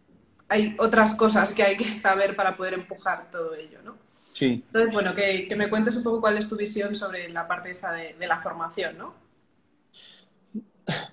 [0.50, 3.98] hay otras cosas que hay que saber para poder empujar todo ello, ¿no?
[4.34, 4.64] Sí.
[4.68, 7.72] Entonces, bueno, que, que, me cuentes un poco cuál es tu visión sobre la parte
[7.72, 9.14] esa de, de la formación, ¿no?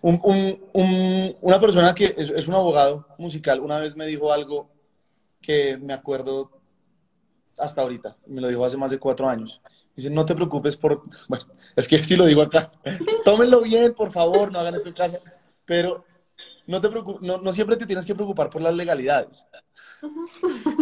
[0.01, 4.33] Un, un, un, una persona que es, es, un abogado musical una vez me dijo
[4.33, 4.71] algo
[5.41, 6.51] que me acuerdo
[7.59, 9.61] hasta ahorita, me lo dijo hace más de cuatro años.
[9.95, 12.71] Dice, no te preocupes por, bueno, es que sí lo digo acá,
[13.25, 15.19] tómenlo bien, por favor, no hagan esto en casa,
[15.65, 16.05] pero
[16.67, 19.47] no, te preocupes, no, no siempre te tienes que preocupar por las legalidades.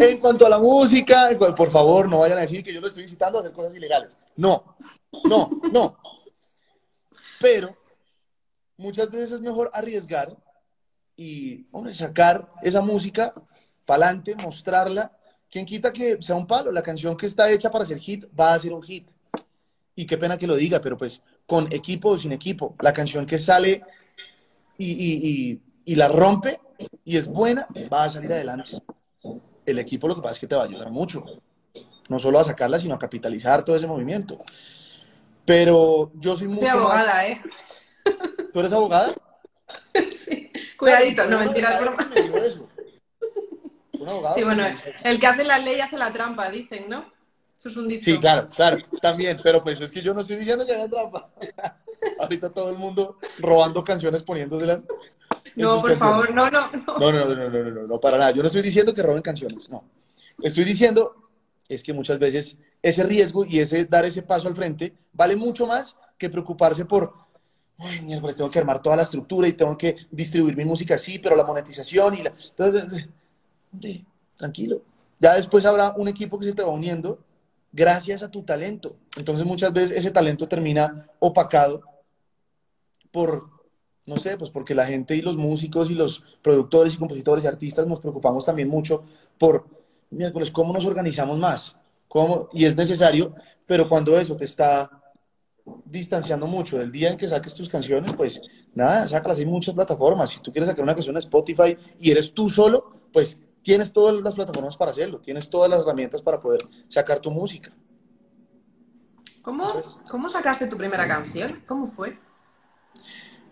[0.00, 3.04] En cuanto a la música, por favor, no vayan a decir que yo lo estoy
[3.04, 4.16] incitando a hacer cosas ilegales.
[4.36, 4.76] No,
[5.24, 5.98] no, no.
[7.40, 7.76] Pero
[8.76, 10.36] muchas veces es mejor arriesgar
[11.16, 13.34] y hombre, sacar esa música
[13.84, 15.12] para adelante, mostrarla.
[15.50, 18.52] Quien quita que sea un palo, la canción que está hecha para ser hit va
[18.52, 19.08] a ser un hit.
[19.94, 23.24] Y qué pena que lo diga, pero pues con equipo o sin equipo, la canción
[23.24, 23.82] que sale
[24.76, 26.60] y, y, y, y la rompe
[27.04, 28.82] y es buena, va a salir adelante
[29.66, 31.24] el equipo lo que pasa es que te va a ayudar mucho.
[32.08, 34.40] No solo a sacarla, sino a capitalizar todo ese movimiento.
[35.44, 37.24] Pero yo soy Soy abogada, más...
[37.24, 37.40] ¿eh?
[38.52, 39.14] ¿Tú eres abogada?
[40.10, 40.50] sí.
[40.78, 41.80] Cuidadito, no, mentira.
[42.14, 42.68] Me dijo eso.
[43.92, 44.34] Un abogado.
[44.34, 44.64] Sí, bueno,
[45.04, 47.12] el que hace la ley hace la trampa, dicen, ¿no?
[47.58, 48.04] Eso es un dicho.
[48.04, 49.40] Sí, claro, claro, también.
[49.42, 51.30] Pero pues es que yo no estoy diciendo que haga trampa.
[52.20, 54.80] Ahorita todo el mundo robando canciones poniéndoselas.
[55.54, 56.98] No, por favor, no, no, no.
[56.98, 58.32] No, no, no, no, no, no, no, para nada.
[58.32, 59.84] Yo no estoy diciendo que roben canciones, no.
[60.42, 61.14] Estoy diciendo
[61.68, 65.66] es que muchas veces ese riesgo y ese dar ese paso al frente vale mucho
[65.66, 67.12] más que preocuparse por,
[67.78, 71.18] ay, miércoles, tengo que armar toda la estructura y tengo que distribuir mi música así,
[71.18, 72.30] pero la monetización y la...
[72.30, 73.08] Entonces,
[73.72, 74.04] hombre,
[74.36, 74.82] tranquilo.
[75.18, 77.18] Ya después habrá un equipo que se te va uniendo
[77.72, 78.96] gracias a tu talento.
[79.16, 81.82] Entonces muchas veces ese talento termina opacado
[83.10, 83.55] por
[84.06, 87.48] no sé, pues porque la gente y los músicos y los productores y compositores y
[87.48, 89.04] artistas nos preocupamos también mucho
[89.36, 89.66] por,
[90.10, 91.76] miércoles, ¿cómo nos organizamos más?
[92.08, 92.48] ¿Cómo?
[92.52, 93.34] Y es necesario,
[93.66, 95.02] pero cuando eso te está
[95.84, 98.40] distanciando mucho del día en que saques tus canciones, pues
[98.74, 100.30] nada, sácalas, hay muchas plataformas.
[100.30, 104.14] Si tú quieres sacar una canción a Spotify y eres tú solo, pues tienes todas
[104.22, 107.72] las plataformas para hacerlo, tienes todas las herramientas para poder sacar tu música.
[109.42, 111.62] ¿Cómo, ¿cómo sacaste tu primera canción?
[111.66, 112.18] ¿Cómo fue?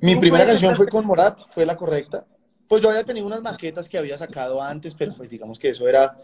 [0.04, 2.26] Mi primera canción fue con Morat, fue la correcta.
[2.68, 5.88] Pues yo había tenido unas maquetas que había sacado antes, pero pues digamos que eso
[5.88, 6.14] era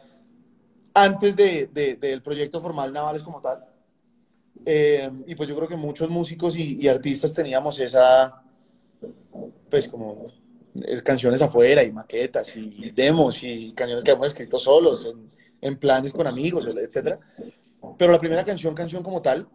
[0.92, 3.64] antes de, de, del proyecto formal Navales como tal.
[4.66, 8.42] Eh, y pues yo creo que muchos músicos y, y, artistas teníamos esa,
[9.70, 10.26] pues como
[10.82, 15.30] eh, canciones afuera y maquetas y demos y canciones que hemos escrito solos en,
[15.62, 17.18] en planes con amigos, etc.
[17.96, 19.48] Pero la primera canción, canción como tal,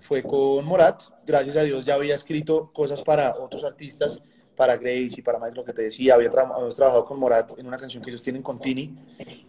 [0.00, 1.02] fue con Morat.
[1.26, 4.22] Gracias a Dios ya había escrito cosas para otros artistas,
[4.56, 6.14] para Grace y para Mike, lo que te decía.
[6.14, 8.94] Había tra habíamos trabajado con Morat en una canción que ellos tienen con Tini,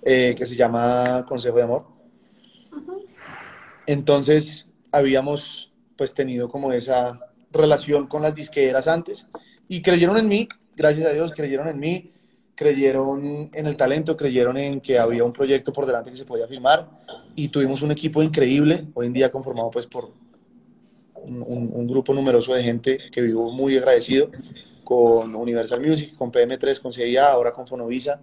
[0.03, 1.85] eh, que se llama Consejo de Amor.
[3.87, 7.19] Entonces, habíamos pues tenido como esa
[7.51, 9.27] relación con las disqueras antes
[9.67, 12.13] y creyeron en mí, gracias a Dios, creyeron en mí,
[12.59, 16.45] creyeron en el talento, creyeron en que había un proyecto por delante que se podía
[16.45, 16.89] firmar
[17.33, 20.11] y tuvimos un equipo increíble, hoy en día conformado pues por
[21.23, 21.41] un,
[21.73, 24.29] un, grupo numeroso de gente que vivo muy agradecido
[24.83, 28.21] con Universal Music, con PM3, con CIA, ahora con Fonovisa,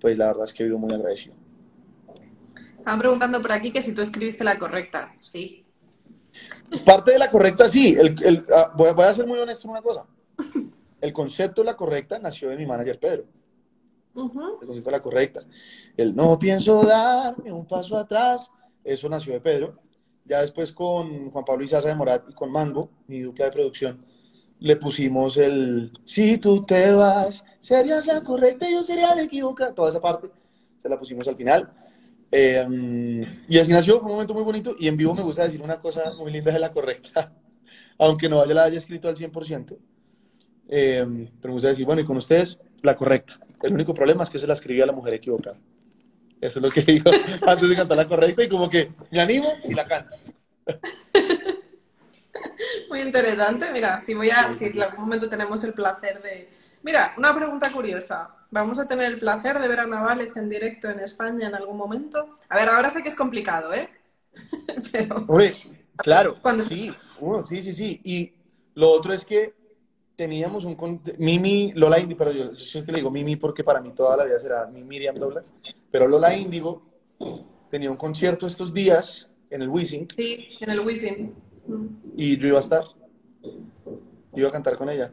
[0.00, 1.34] pues la verdad es que vivo muy agradecido.
[2.78, 5.66] Estaban preguntando por aquí que si tú escribiste la correcta, sí.
[6.86, 7.94] Parte de la correcta, sí.
[8.00, 8.42] El, el,
[8.74, 10.06] voy, voy, a ser muy honesto en una cosa.
[10.98, 13.24] El concepto de la correcta nació de mi manager Pedro.
[14.16, 14.82] Uh -huh.
[14.82, 15.40] De la correcta.
[15.96, 18.50] El no pienso dar ni un paso atrás.
[18.82, 19.78] Eso nació de Pedro.
[20.24, 24.04] Ya después con Juan Pablo Izaza de Morat y con Mango, mi dupla de producción,
[24.58, 29.74] le pusimos el si tú te vas, serías la correcta, yo sería la equivocada.
[29.74, 30.30] Toda esa parte
[30.82, 31.70] se la pusimos al final.
[32.32, 32.66] Eh,
[33.48, 34.74] y así nació, fue un momento muy bonito.
[34.78, 37.32] Y en vivo me gusta decir una cosa muy linda de la correcta,
[37.98, 39.76] aunque no la haya escrito al 100%.
[40.68, 43.38] Eh, pero me gusta decir, bueno, y con ustedes, la correcta.
[43.62, 45.58] El único problema es que se la escribí a la mujer equivocada.
[46.40, 47.10] Eso es lo que digo
[47.46, 50.16] antes de cantar la correcta y como que me animo y la canto.
[52.88, 53.70] Muy interesante.
[53.72, 56.48] Mira, si voy a, si en algún momento tenemos el placer de.
[56.82, 58.30] Mira, una pregunta curiosa.
[58.50, 61.76] ¿Vamos a tener el placer de ver a Navales en directo en España en algún
[61.76, 62.36] momento?
[62.48, 63.90] A ver, ahora sé que es complicado, ¿eh?
[64.92, 65.24] Pero...
[65.26, 65.52] Oye,
[65.96, 66.62] claro, cuando...
[66.62, 68.00] sí, uno, sí, sí, sí.
[68.04, 68.34] Y
[68.74, 69.54] lo otro es que
[70.16, 71.00] teníamos un...
[71.18, 74.24] Mimi, Lola Índigo, pero yo, yo siempre le digo Mimi porque para mí toda la
[74.24, 75.52] vida será mi Miriam Douglas,
[75.90, 76.82] pero Lola Índigo
[77.70, 80.08] tenía un concierto estos días en el Wizzing.
[80.16, 81.34] Sí, en el Wizzing.
[82.16, 82.84] Y yo iba a estar.
[84.34, 85.12] Iba a cantar con ella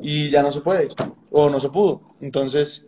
[0.00, 0.88] y ya no se puede
[1.30, 2.02] o no se pudo.
[2.20, 2.86] Entonces,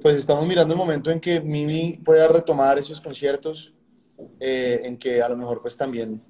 [0.00, 3.74] pues estamos mirando el momento en que Mimi pueda retomar esos conciertos,
[4.38, 6.22] eh, en que a lo mejor pues también,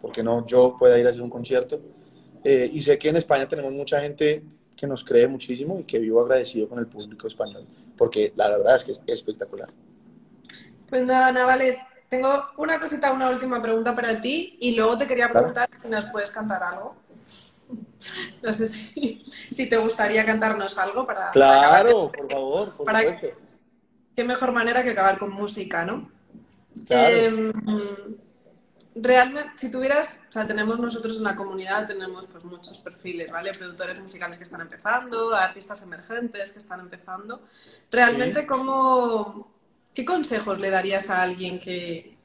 [0.00, 1.80] porque no, yo pueda ir a hacer un concierto.
[2.44, 4.42] Eh, y sé que en España tenemos mucha gente
[4.76, 8.76] que nos cree muchísimo y que vivo agradecido con el público español, porque la verdad
[8.76, 9.70] es que es espectacular.
[10.88, 11.78] Pues nada, Navales,
[12.10, 15.84] tengo una cosita, una última pregunta para ti y luego te quería preguntar claro.
[15.84, 16.96] si nos puedes cantar algo.
[18.42, 21.30] No sé si, si, te gustaría cantarnos algo para.
[21.30, 23.26] Claro, para por favor, por para supuesto.
[23.28, 23.34] Que,
[24.16, 26.10] qué mejor manera que acabar con música, ¿no?
[26.86, 27.16] Claro.
[27.16, 27.52] Eh,
[28.94, 33.52] realmente, si tuvieras, o sea, tenemos nosotros en la comunidad, tenemos pues muchos perfiles, ¿vale?
[33.52, 37.42] Productores musicales que están empezando, artistas emergentes que están empezando.
[37.90, 38.46] Realmente, sí.
[38.46, 39.50] ¿cómo,
[39.92, 42.16] ¿qué consejos le darías a alguien que,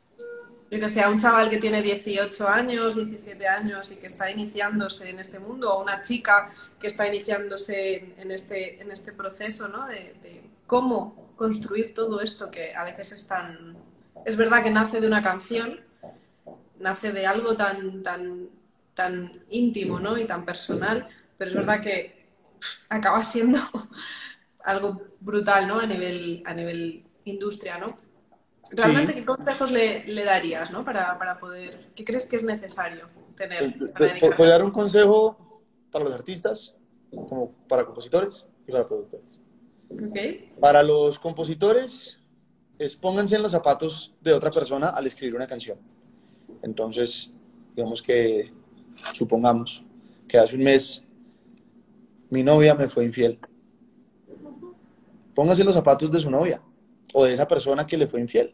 [0.69, 4.29] yo que sé, a un chaval que tiene 18 años, 17 años y que está
[4.29, 9.67] iniciándose en este mundo, o una chica que está iniciándose en este, en este proceso,
[9.67, 9.87] ¿no?
[9.87, 13.75] De, de, cómo construir todo esto que a veces es tan...
[14.23, 15.79] Es verdad que nace de una canción,
[16.79, 18.49] nace de algo tan, tan,
[18.93, 20.17] tan íntimo, ¿no?
[20.17, 22.27] Y tan personal, pero es verdad que
[22.89, 23.59] acaba siendo
[24.63, 25.79] algo brutal, ¿no?
[25.79, 27.87] A nivel, a nivel industria, ¿no?
[28.71, 29.19] ¿Realmente sí.
[29.19, 30.85] qué consejos le, le darías ¿no?
[30.85, 31.91] para, para, poder...
[31.95, 33.75] ¿Qué crees que es necesario tener?
[33.93, 36.75] Para Podría dar un consejo para los artistas,
[37.09, 39.41] como para compositores y para productores.
[40.09, 40.49] Okay.
[40.61, 42.21] Para los compositores,
[42.77, 45.79] es pónganse en los zapatos de otra persona al escribir una canción.
[46.61, 47.31] Entonces,
[47.75, 48.51] digamos que,
[49.13, 49.83] supongamos
[50.27, 51.05] que hace un mes
[52.29, 53.39] mi novia me fue infiel.
[55.33, 56.61] Pónganse en los zapatos de su novia
[57.13, 58.53] o de esa persona que le fue infiel.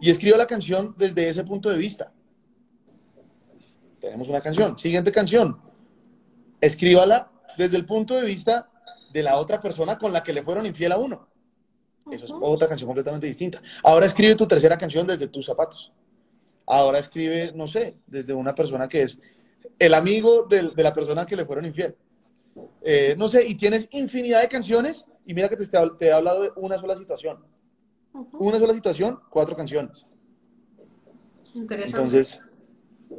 [0.00, 2.12] Y escriba la canción desde ese punto de vista.
[4.00, 4.78] Tenemos una canción.
[4.78, 5.60] Siguiente canción.
[6.60, 8.70] Escríbala desde el punto de vista
[9.12, 11.28] de la otra persona con la que le fueron infiel a uno.
[12.10, 13.60] Eso es otra canción completamente distinta.
[13.82, 15.92] Ahora escribe tu tercera canción desde tus zapatos.
[16.68, 19.18] Ahora escribe, no sé, desde una persona que es
[19.78, 21.96] el amigo de, de la persona que le fueron infiel.
[22.82, 26.42] Eh, no sé, y tienes infinidad de canciones y mira que te, te he hablado
[26.42, 27.38] de una sola situación.
[28.12, 28.38] Uh -huh.
[28.38, 30.06] Una sola situación, cuatro canciones.
[31.54, 31.96] Interesante.
[31.96, 32.42] Entonces,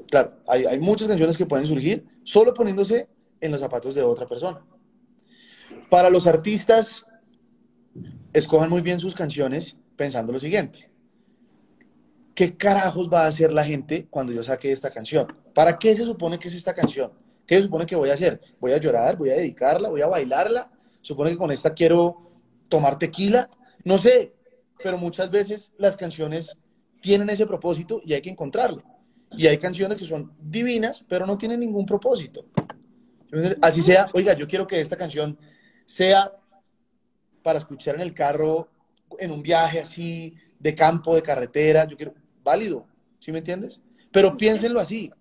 [0.10, 3.08] claro, hay, hay, muchas canciones que pueden surgir solo poniéndose
[3.42, 4.66] en los zapatos de otra persona.
[5.90, 7.06] Para los artistas,
[8.34, 10.88] escojan muy bien sus canciones pensando lo siguiente.
[12.39, 15.28] ¿Qué carajos va a hacer la gente cuando yo saque esta canción?
[15.54, 17.12] ¿Para qué se supone que es esta canción?
[17.45, 18.39] ¿Qué se supone que voy a hacer?
[18.62, 19.17] ¿Voy a llorar?
[19.17, 19.89] ¿Voy a dedicarla?
[19.89, 20.71] ¿Voy a bailarla?
[21.02, 22.32] ¿Supone que con esta quiero
[22.69, 23.49] tomar tequila?
[23.84, 24.36] No sé,
[24.82, 26.58] pero muchas veces las canciones
[27.02, 28.84] tienen ese propósito y hay que encontrarlo.
[29.32, 32.45] Y hay canciones que son divinas, pero no tienen ningún propósito.
[33.62, 35.38] Así sea, oiga, yo quiero que esta canción
[35.86, 36.32] sea
[37.43, 38.69] para escuchar en el carro,
[39.17, 42.13] en un viaje así, de campo, de carretera, yo quiero,
[42.50, 42.86] válido,
[43.20, 43.80] ¿sí me entiendes?
[44.12, 45.12] Pero piénsenlo así.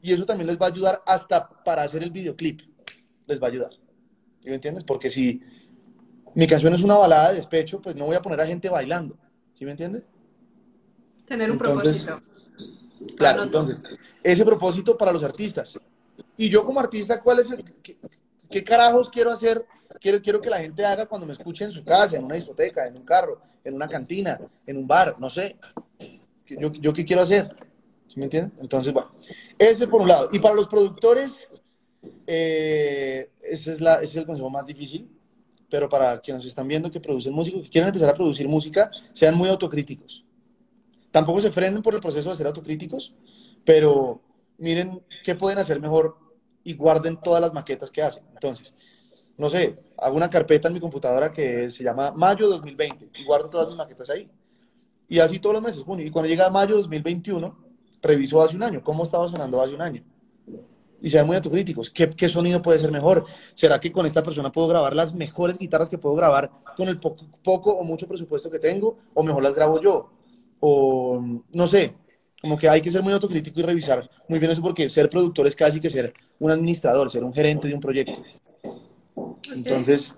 [0.00, 2.62] Y eso también les va a ayudar hasta para hacer el videoclip.
[3.26, 3.72] Les va a ayudar.
[4.40, 4.84] ¿Sí me entiendes?
[4.84, 5.42] Porque si
[6.34, 9.18] mi canción es una balada de despecho, pues no voy a poner a gente bailando.
[9.52, 10.04] ¿Sí me entiendes?
[11.26, 12.22] Tener un propósito.
[13.16, 13.82] Claro, entonces,
[14.22, 15.78] ese propósito para los artistas.
[16.36, 17.64] Y yo como artista, ¿cuál es el,
[18.50, 19.64] qué, carajos quiero hacer?
[20.00, 22.86] Quiero, quiero que la gente haga cuando me escuche en su casa, en una discoteca,
[22.86, 25.56] en un carro, en una cantina, en un bar, no sé.
[26.46, 27.54] Yo, yo qué quiero hacer.
[28.08, 28.52] ¿Sí me entiendes?
[28.60, 29.10] Entonces, bueno,
[29.58, 30.28] ese por un lado.
[30.32, 31.48] Y para los productores,
[32.26, 35.10] eh, ese, es la, ese es el consejo más difícil,
[35.68, 39.34] pero para quienes están viendo que producen música, que quieren empezar a producir música, sean
[39.34, 40.24] muy autocríticos.
[41.10, 43.14] Tampoco se frenen por el proceso de ser autocríticos,
[43.64, 44.20] pero
[44.58, 46.16] miren qué pueden hacer mejor
[46.62, 48.24] y guarden todas las maquetas que hacen.
[48.34, 48.74] Entonces,
[49.36, 53.50] no sé, hago una carpeta en mi computadora que se llama Mayo 2020 y guardo
[53.50, 54.30] todas mis maquetas ahí.
[55.08, 57.56] Y así todos los meses, Y cuando llega Mayo 2021,
[58.02, 60.02] reviso hace un año, cómo estaba sonando hace un año.
[61.00, 61.90] Y sean muy autocríticos.
[61.90, 63.26] ¿Qué, ¿Qué sonido puede ser mejor?
[63.54, 66.98] ¿Será que con esta persona puedo grabar las mejores guitarras que puedo grabar con el
[66.98, 68.98] poco, poco o mucho presupuesto que tengo?
[69.14, 70.10] ¿O mejor las grabo yo?
[70.60, 71.94] O no sé,
[72.40, 75.46] como que hay que ser muy autocrítico y revisar muy bien eso porque ser productor
[75.46, 78.22] es casi que ser un administrador, ser un gerente de un proyecto.
[79.52, 80.14] Entonces,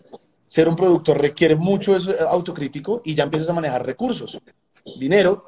[0.48, 4.40] ser un productor requiere mucho eso, eh, autocrítico y ya empiezas a manejar recursos,
[4.98, 5.44] dinero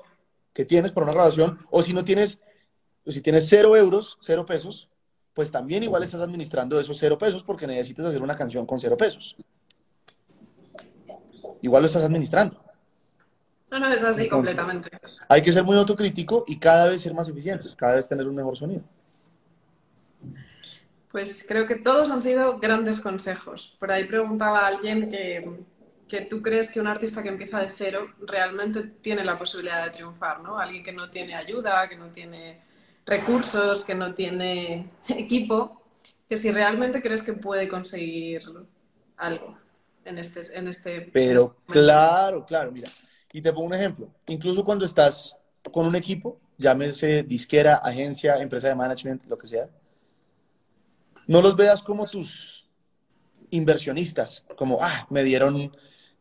[0.53, 2.41] que tienes para una grabación o si no tienes,
[3.07, 4.91] si tienes cero euros, cero pesos,
[5.35, 8.97] pues también igual estás administrando esos cero pesos porque necesitas hacer una canción con cero
[8.97, 9.37] pesos.
[11.63, 12.63] Igual lo estás administrando.
[13.71, 14.91] No, no, es así completamente.
[15.29, 18.35] Hay que ser muy autocrítico y cada vez ser más eficiente, cada vez tener un
[18.35, 18.83] mejor sonido.
[21.11, 23.77] Pues creo que todos han sido grandes consejos.
[23.79, 25.65] Por ahí preguntaba alguien que,
[26.11, 29.91] que tú crees que un artista que empieza de cero realmente tiene la posibilidad de
[29.91, 30.59] triunfar, ¿no?
[30.59, 32.61] Alguien que no tiene ayuda, que no tiene
[33.07, 35.81] recursos, que no tiene equipo,
[36.29, 38.43] que si realmente crees que puede conseguir
[39.19, 39.57] algo
[40.05, 40.41] en este...
[40.53, 42.91] En este Pero claro, claro, mira,
[43.33, 44.11] y te pongo un ejemplo.
[44.27, 45.37] Incluso cuando estás
[45.71, 49.69] con un equipo, llámese disquera, agencia, empresa de management, lo que sea,
[51.29, 52.69] no los veas como tus
[53.51, 55.71] inversionistas, como, ah, me dieron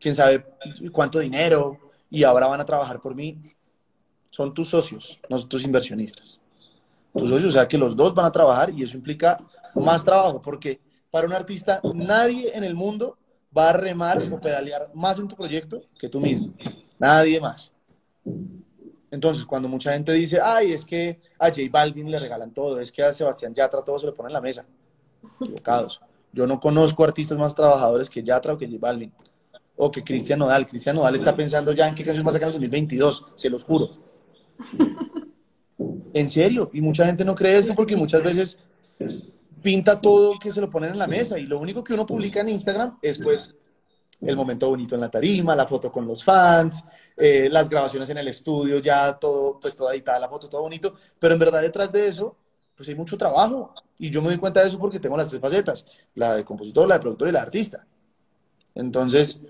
[0.00, 0.44] quién sabe
[0.90, 1.78] cuánto dinero
[2.10, 3.40] y ahora van a trabajar por mí.
[4.30, 6.40] Son tus socios, no tus inversionistas.
[7.12, 9.38] Tus socios, o sea que los dos van a trabajar y eso implica
[9.74, 13.18] más trabajo, porque para un artista nadie en el mundo
[13.56, 16.52] va a remar o pedalear más en tu proyecto que tú mismo.
[16.98, 17.72] Nadie más.
[19.10, 22.92] Entonces, cuando mucha gente dice, ay, es que a J Balvin le regalan todo, es
[22.92, 24.64] que a Sebastián Yatra todo se le pone en la mesa.
[25.40, 26.00] Equivocados.
[26.32, 29.12] Yo no conozco artistas más trabajadores que Yatra o que J Balvin.
[29.82, 30.66] O que Cristian Nodal.
[30.66, 33.48] Cristian Nodal está pensando ya en qué canción va a sacar en el 2022, se
[33.48, 33.90] los juro.
[36.12, 36.70] En serio.
[36.74, 38.58] Y mucha gente no cree eso porque muchas veces
[39.62, 42.40] pinta todo que se lo ponen en la mesa y lo único que uno publica
[42.40, 43.54] en Instagram es pues
[44.20, 46.84] el momento bonito en la tarima, la foto con los fans,
[47.16, 50.94] eh, las grabaciones en el estudio, ya todo, pues toda editada la foto, todo bonito,
[51.18, 52.36] pero en verdad detrás de eso,
[52.76, 55.40] pues hay mucho trabajo y yo me doy cuenta de eso porque tengo las tres
[55.40, 57.86] facetas, la de compositor, la de productor y la de artista.
[58.74, 59.40] Entonces,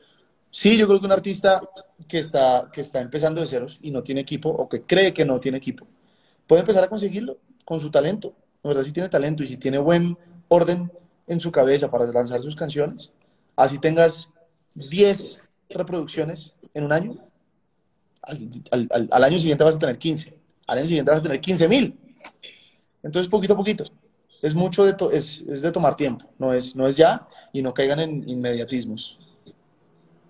[0.51, 1.61] sí, yo creo que un artista
[2.09, 5.25] que está, que está empezando de ceros y no tiene equipo o que cree que
[5.25, 5.87] no tiene equipo,
[6.47, 8.35] puede empezar a conseguirlo con su talento.
[8.63, 10.91] En verdad, si tiene talento y si tiene buen orden
[11.27, 13.13] en su cabeza para lanzar sus canciones,
[13.57, 14.31] así tengas
[14.75, 17.17] 10 reproducciones en un año,
[18.23, 20.37] al, año siguiente vas a tener 15,
[20.67, 21.99] al año siguiente vas a tener 15 mil.
[23.03, 23.85] Entonces, poquito a poquito.
[24.43, 27.75] Es mucho de, es, es, de tomar tiempo, no es, no es ya y no
[27.75, 29.20] caigan en inmediatismos.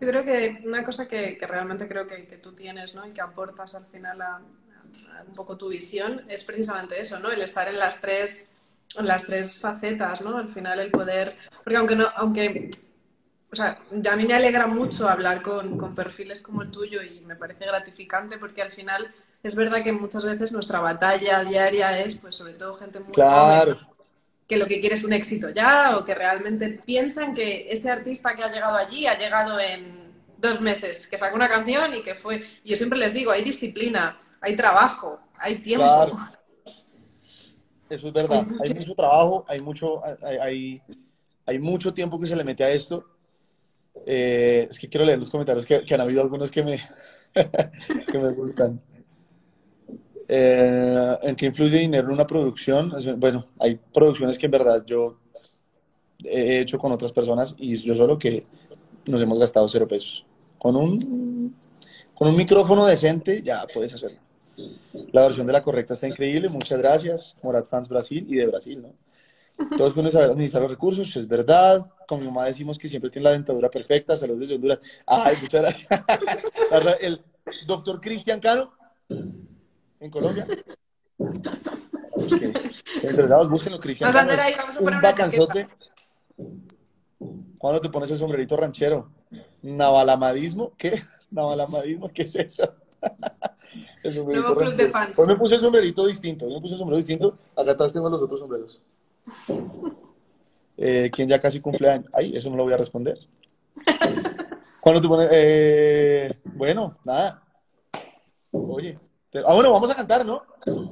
[0.00, 3.06] Yo creo que una cosa que, que realmente creo que, que, tú tienes ¿no?
[3.06, 7.30] y que aportas al final a, a, un poco tu visión es precisamente eso, ¿no?
[7.30, 8.48] el estar en las tres,
[8.98, 10.38] en las tres facetas, ¿no?
[10.38, 12.70] al final el poder, porque aunque, no, aunque
[13.52, 13.78] o sea,
[14.10, 17.66] a mí me alegra mucho hablar con, con, perfiles como el tuyo y me parece
[17.66, 22.54] gratificante porque al final es verdad que muchas veces nuestra batalla diaria es, pues sobre
[22.54, 23.74] todo gente muy claro.
[23.74, 23.89] joven,
[24.50, 28.34] que lo que quiere es un éxito ya o que realmente piensan que ese artista
[28.34, 32.16] que ha llegado allí ha llegado en dos meses, que sacó una canción y que
[32.16, 32.42] fue...
[32.64, 35.84] Yo siempre les digo, hay disciplina, hay trabajo, hay tiempo.
[35.84, 36.16] Claro.
[37.88, 38.44] Eso es verdad.
[38.66, 40.82] Hay mucho trabajo, hay mucho, hay, hay,
[41.46, 43.04] hay mucho tiempo que se le mete a esto.
[44.04, 46.82] Eh, es que quiero leer los comentarios que, que han habido algunos que me,
[48.10, 48.80] que me gustan.
[50.32, 52.92] Eh, ¿En qué influye dinero en una producción?
[53.16, 55.18] Bueno, hay producciones que en verdad yo
[56.22, 58.44] he hecho con otras personas y yo solo que
[59.06, 60.24] nos hemos gastado cero pesos.
[60.56, 61.56] Con un,
[62.14, 64.18] con un micrófono decente ya puedes hacerlo.
[65.10, 67.36] La versión de la correcta está increíble, muchas gracias.
[67.42, 68.94] Morat Fans Brasil y de Brasil, ¿no?
[69.76, 71.84] Todos saber administrar los recursos, es verdad.
[72.06, 74.78] Con mi mamá decimos que siempre tiene la dentadura perfecta, saludos desde Honduras.
[75.04, 75.88] Ay, muchas gracias.
[77.00, 77.20] El
[77.66, 78.72] doctor Cristian Cano,
[80.00, 80.46] en Colombia.
[80.46, 80.64] Que-
[83.00, 84.30] que interesados, búsquenlo, Cristian Vamos a Cano.
[84.32, 85.68] andar es ahí, vamos a poner un vacanzote.
[87.58, 89.10] ¿Cuándo te pones el sombrerito ranchero?
[89.62, 90.72] ¿Navalamadismo?
[90.76, 91.02] ¿Qué?
[91.30, 92.10] ¿Navalamadismo?
[92.12, 92.74] ¿Qué es eso?
[94.02, 95.16] El sombrerito Nuevo club de fans.
[95.18, 96.46] Hoy me puse el sombrerito distinto.
[96.46, 97.38] Hoy me puse el sombrero distinto.
[97.54, 98.82] Acá atrás tengo los otros sombreros.
[100.82, 102.06] Eh, ¿Quién ya casi cumple años?
[102.14, 103.18] Ay, eso no lo voy a responder.
[104.80, 105.28] ¿Cuándo te pones?
[105.30, 107.42] Eh, bueno, nada.
[108.50, 108.98] Oye.
[109.46, 110.42] Ah, bueno, vamos a cantar, ¿no?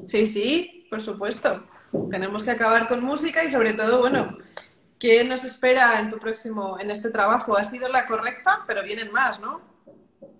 [0.06, 1.64] Sí, sí, por supuesto.
[2.10, 4.38] Tenemos que acabar con música y sobre todo, bueno,
[4.98, 7.56] ¿qué nos espera en tu próximo, en este trabajo?
[7.56, 9.60] Ha sido la correcta, pero vienen más, ¿no?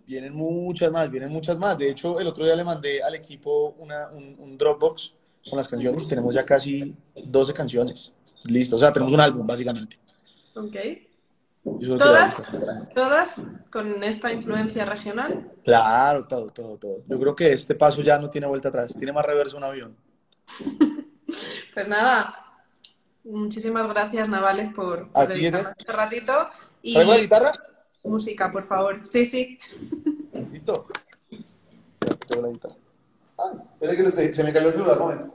[0.06, 1.76] Vienen muchas más, vienen muchas más.
[1.76, 5.14] De hecho, el otro día le mandé al equipo una- un, un Dropbox
[5.50, 6.06] con las canciones.
[6.08, 8.12] Tenemos ya casi 12 canciones.
[8.44, 8.76] Listo.
[8.76, 9.98] O sea, tenemos un álbum, básicamente.
[10.54, 10.76] Ok.
[11.98, 12.42] ¿Todas?
[12.94, 15.50] ¿Todas con esta influencia regional?
[15.64, 17.02] Claro, todo, todo, todo.
[17.06, 18.94] Yo creo que este paso ya no tiene vuelta atrás.
[18.96, 19.96] Tiene más reverso un avión.
[21.74, 22.34] Pues nada,
[23.22, 26.32] muchísimas gracias, Navales, por, por dedicarnos este ratito.
[26.82, 27.52] Y ¿Traigo la guitarra?
[28.02, 29.06] música, por favor.
[29.06, 29.60] Sí, sí.
[30.52, 30.86] ¿Listo?
[32.26, 32.74] Traigo la guitarra.
[33.38, 35.34] Ah, espera que se- se me cayó el celular, momento.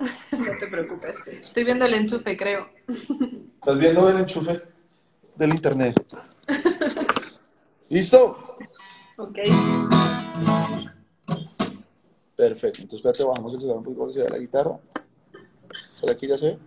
[0.32, 1.18] No te preocupes.
[1.40, 2.68] Estoy viendo el enchufe, creo.
[2.88, 4.62] Estás viendo el enchufe
[5.36, 6.04] del internet.
[7.88, 8.56] ¿Listo?
[9.16, 9.38] Ok.
[12.34, 12.82] Perfecto.
[12.82, 14.78] Entonces, espérate, bajamos el celular un poquito vea la guitarra.
[15.94, 16.58] ¿Será que ya se?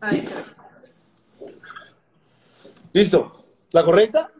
[0.00, 0.34] Ahí se.
[2.92, 3.44] Listo.
[3.72, 4.32] ¿La correcta?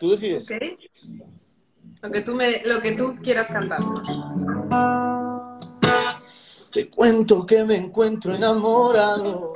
[0.00, 0.50] Tú decides.
[0.50, 0.62] Ok.
[2.02, 4.06] Lo que tú, me, lo que tú quieras cantarnos.
[6.72, 9.55] Te cuento que me encuentro enamorado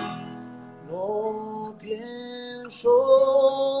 [0.91, 2.89] No pienso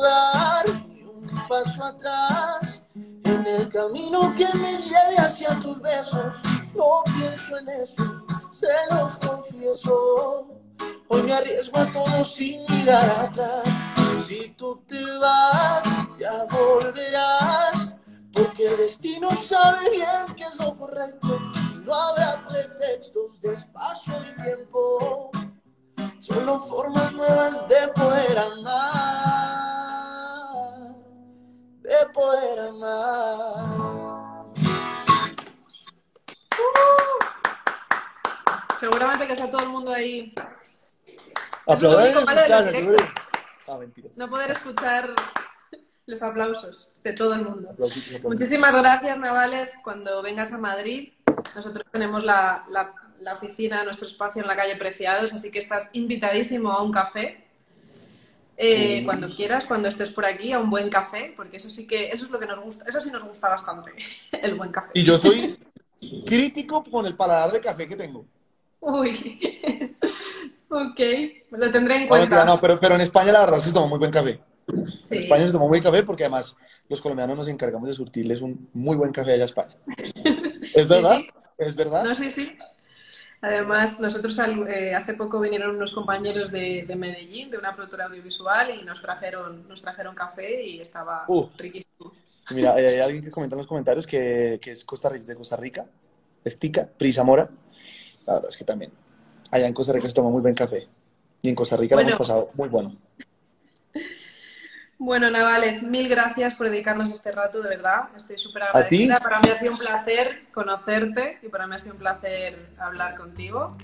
[0.01, 6.37] dar ni un paso atrás en el camino que me lleve hacia tus besos.
[6.73, 10.47] No pienso en eso, se los confieso.
[11.09, 13.65] Hoy me arriesgo a todo sin mirar atrás.
[14.25, 15.83] Si tú te vas,
[16.17, 17.99] ya volverás.
[18.33, 21.39] Porque el destino sabe bien qué es lo correcto.
[21.83, 25.29] No habrá pretextos de espacio ni tiempo.
[26.21, 28.93] Solo formas nuevas de poder amar.
[31.81, 34.45] De poder amar.
[38.79, 40.33] Seguramente que está todo el mundo ahí.
[42.71, 42.97] Seguro.
[43.67, 43.79] Ah.
[44.17, 45.09] No poder escuchar
[46.05, 47.75] los aplausos de todo el mundo.
[48.23, 49.69] Muchísimas gracias, Navales.
[49.83, 51.13] Cuando vengas a Madrid,
[51.55, 55.89] nosotros tenemos la, la- la oficina, nuestro espacio en la calle Preciados, así que estás
[55.93, 57.43] invitadísimo a un café.
[58.57, 59.05] Eh, Sí.
[59.05, 62.25] Cuando quieras, cuando estés por aquí, a un buen café, porque eso sí que, eso
[62.25, 63.91] es lo que nos gusta, eso sí nos gusta bastante,
[64.43, 64.89] el buen café.
[64.93, 65.57] Y yo soy
[66.25, 68.25] crítico con el paladar de café que tengo.
[68.79, 69.39] Uy,
[70.69, 70.99] ok,
[71.51, 72.45] lo tendré en No, cuenta.
[72.45, 74.39] no, pero, pero en España la verdad es que se toma muy buen café.
[74.67, 75.15] Sí.
[75.15, 76.55] En España se toma muy buen café porque además
[76.87, 79.75] los colombianos nos encargamos de surtirles un muy buen café allá a España.
[80.73, 81.17] ¿Es Sí, verdad?
[81.17, 81.27] sí.
[81.57, 82.03] ¿Es verdad?
[82.03, 82.57] No, sí, sí.
[83.41, 88.05] Además, nosotros al- eh, hace poco vinieron unos compañeros de, de Medellín, de una productora
[88.05, 91.47] audiovisual, y nos trajeron, nos trajeron café y estaba Uh.
[91.57, 92.13] riquísimo.
[92.51, 95.55] Mira, hay alguien que comenta en los comentarios que, que es Costa Rica, de Costa
[95.55, 95.85] Rica,
[96.43, 97.49] es Tica, Prisa Mora.
[98.27, 98.91] La verdad es que también.
[99.49, 100.87] Allá en Costa Rica se toma muy buen café.
[101.41, 102.95] Y en Costa Rica lo hemos pasado muy bueno.
[105.03, 108.09] Bueno, Navales, mil gracias por dedicarnos este rato, de verdad.
[108.15, 109.19] Estoy súper agradecida.
[109.19, 113.15] Para mí ha sido un placer conocerte y para mí ha sido un placer hablar
[113.15, 113.75] contigo.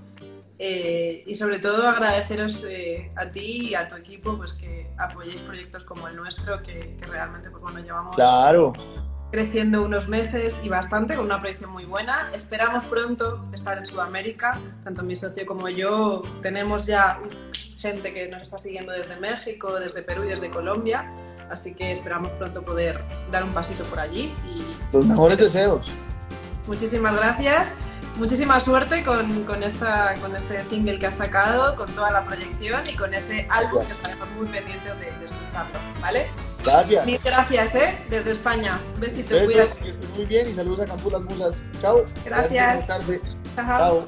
[0.60, 5.42] Eh, y sobre todo agradeceros eh, a ti y a tu equipo pues que apoyéis
[5.42, 8.74] proyectos como el nuestro, que, realmente pues bueno, llevamos claro.
[9.32, 12.30] creciendo unos meses y bastante, con una proyección muy buena.
[12.32, 17.20] Esperamos pronto estar en Sudamérica, tanto mi socio como yo tenemos ya
[17.78, 21.12] gente que nos está siguiendo desde México, desde Perú y desde Colombia.
[21.50, 24.34] Así que esperamos pronto poder dar un pasito por allí.
[24.46, 24.66] Y...
[24.92, 25.90] Los mejores deseos.
[26.66, 27.74] Muchísimas gracias.
[28.18, 32.82] Muchísima suerte con, con, esta, con este single que has sacado, con toda la proyección
[32.92, 36.26] y con ese álbum que estaremos muy pendientes de, escucharlo, ¿vale?
[36.66, 37.06] Gracias.
[37.06, 37.96] Mil gracias, ¿eh?
[38.10, 38.82] Desde España.
[38.96, 39.80] Un besito, Besos, cuídate.
[39.82, 41.64] Que estés muy bien y saludos a Campus Las Musas.
[41.80, 42.06] Chao.
[42.26, 42.88] Gracias.
[42.88, 43.22] gracias
[43.56, 44.08] Chao.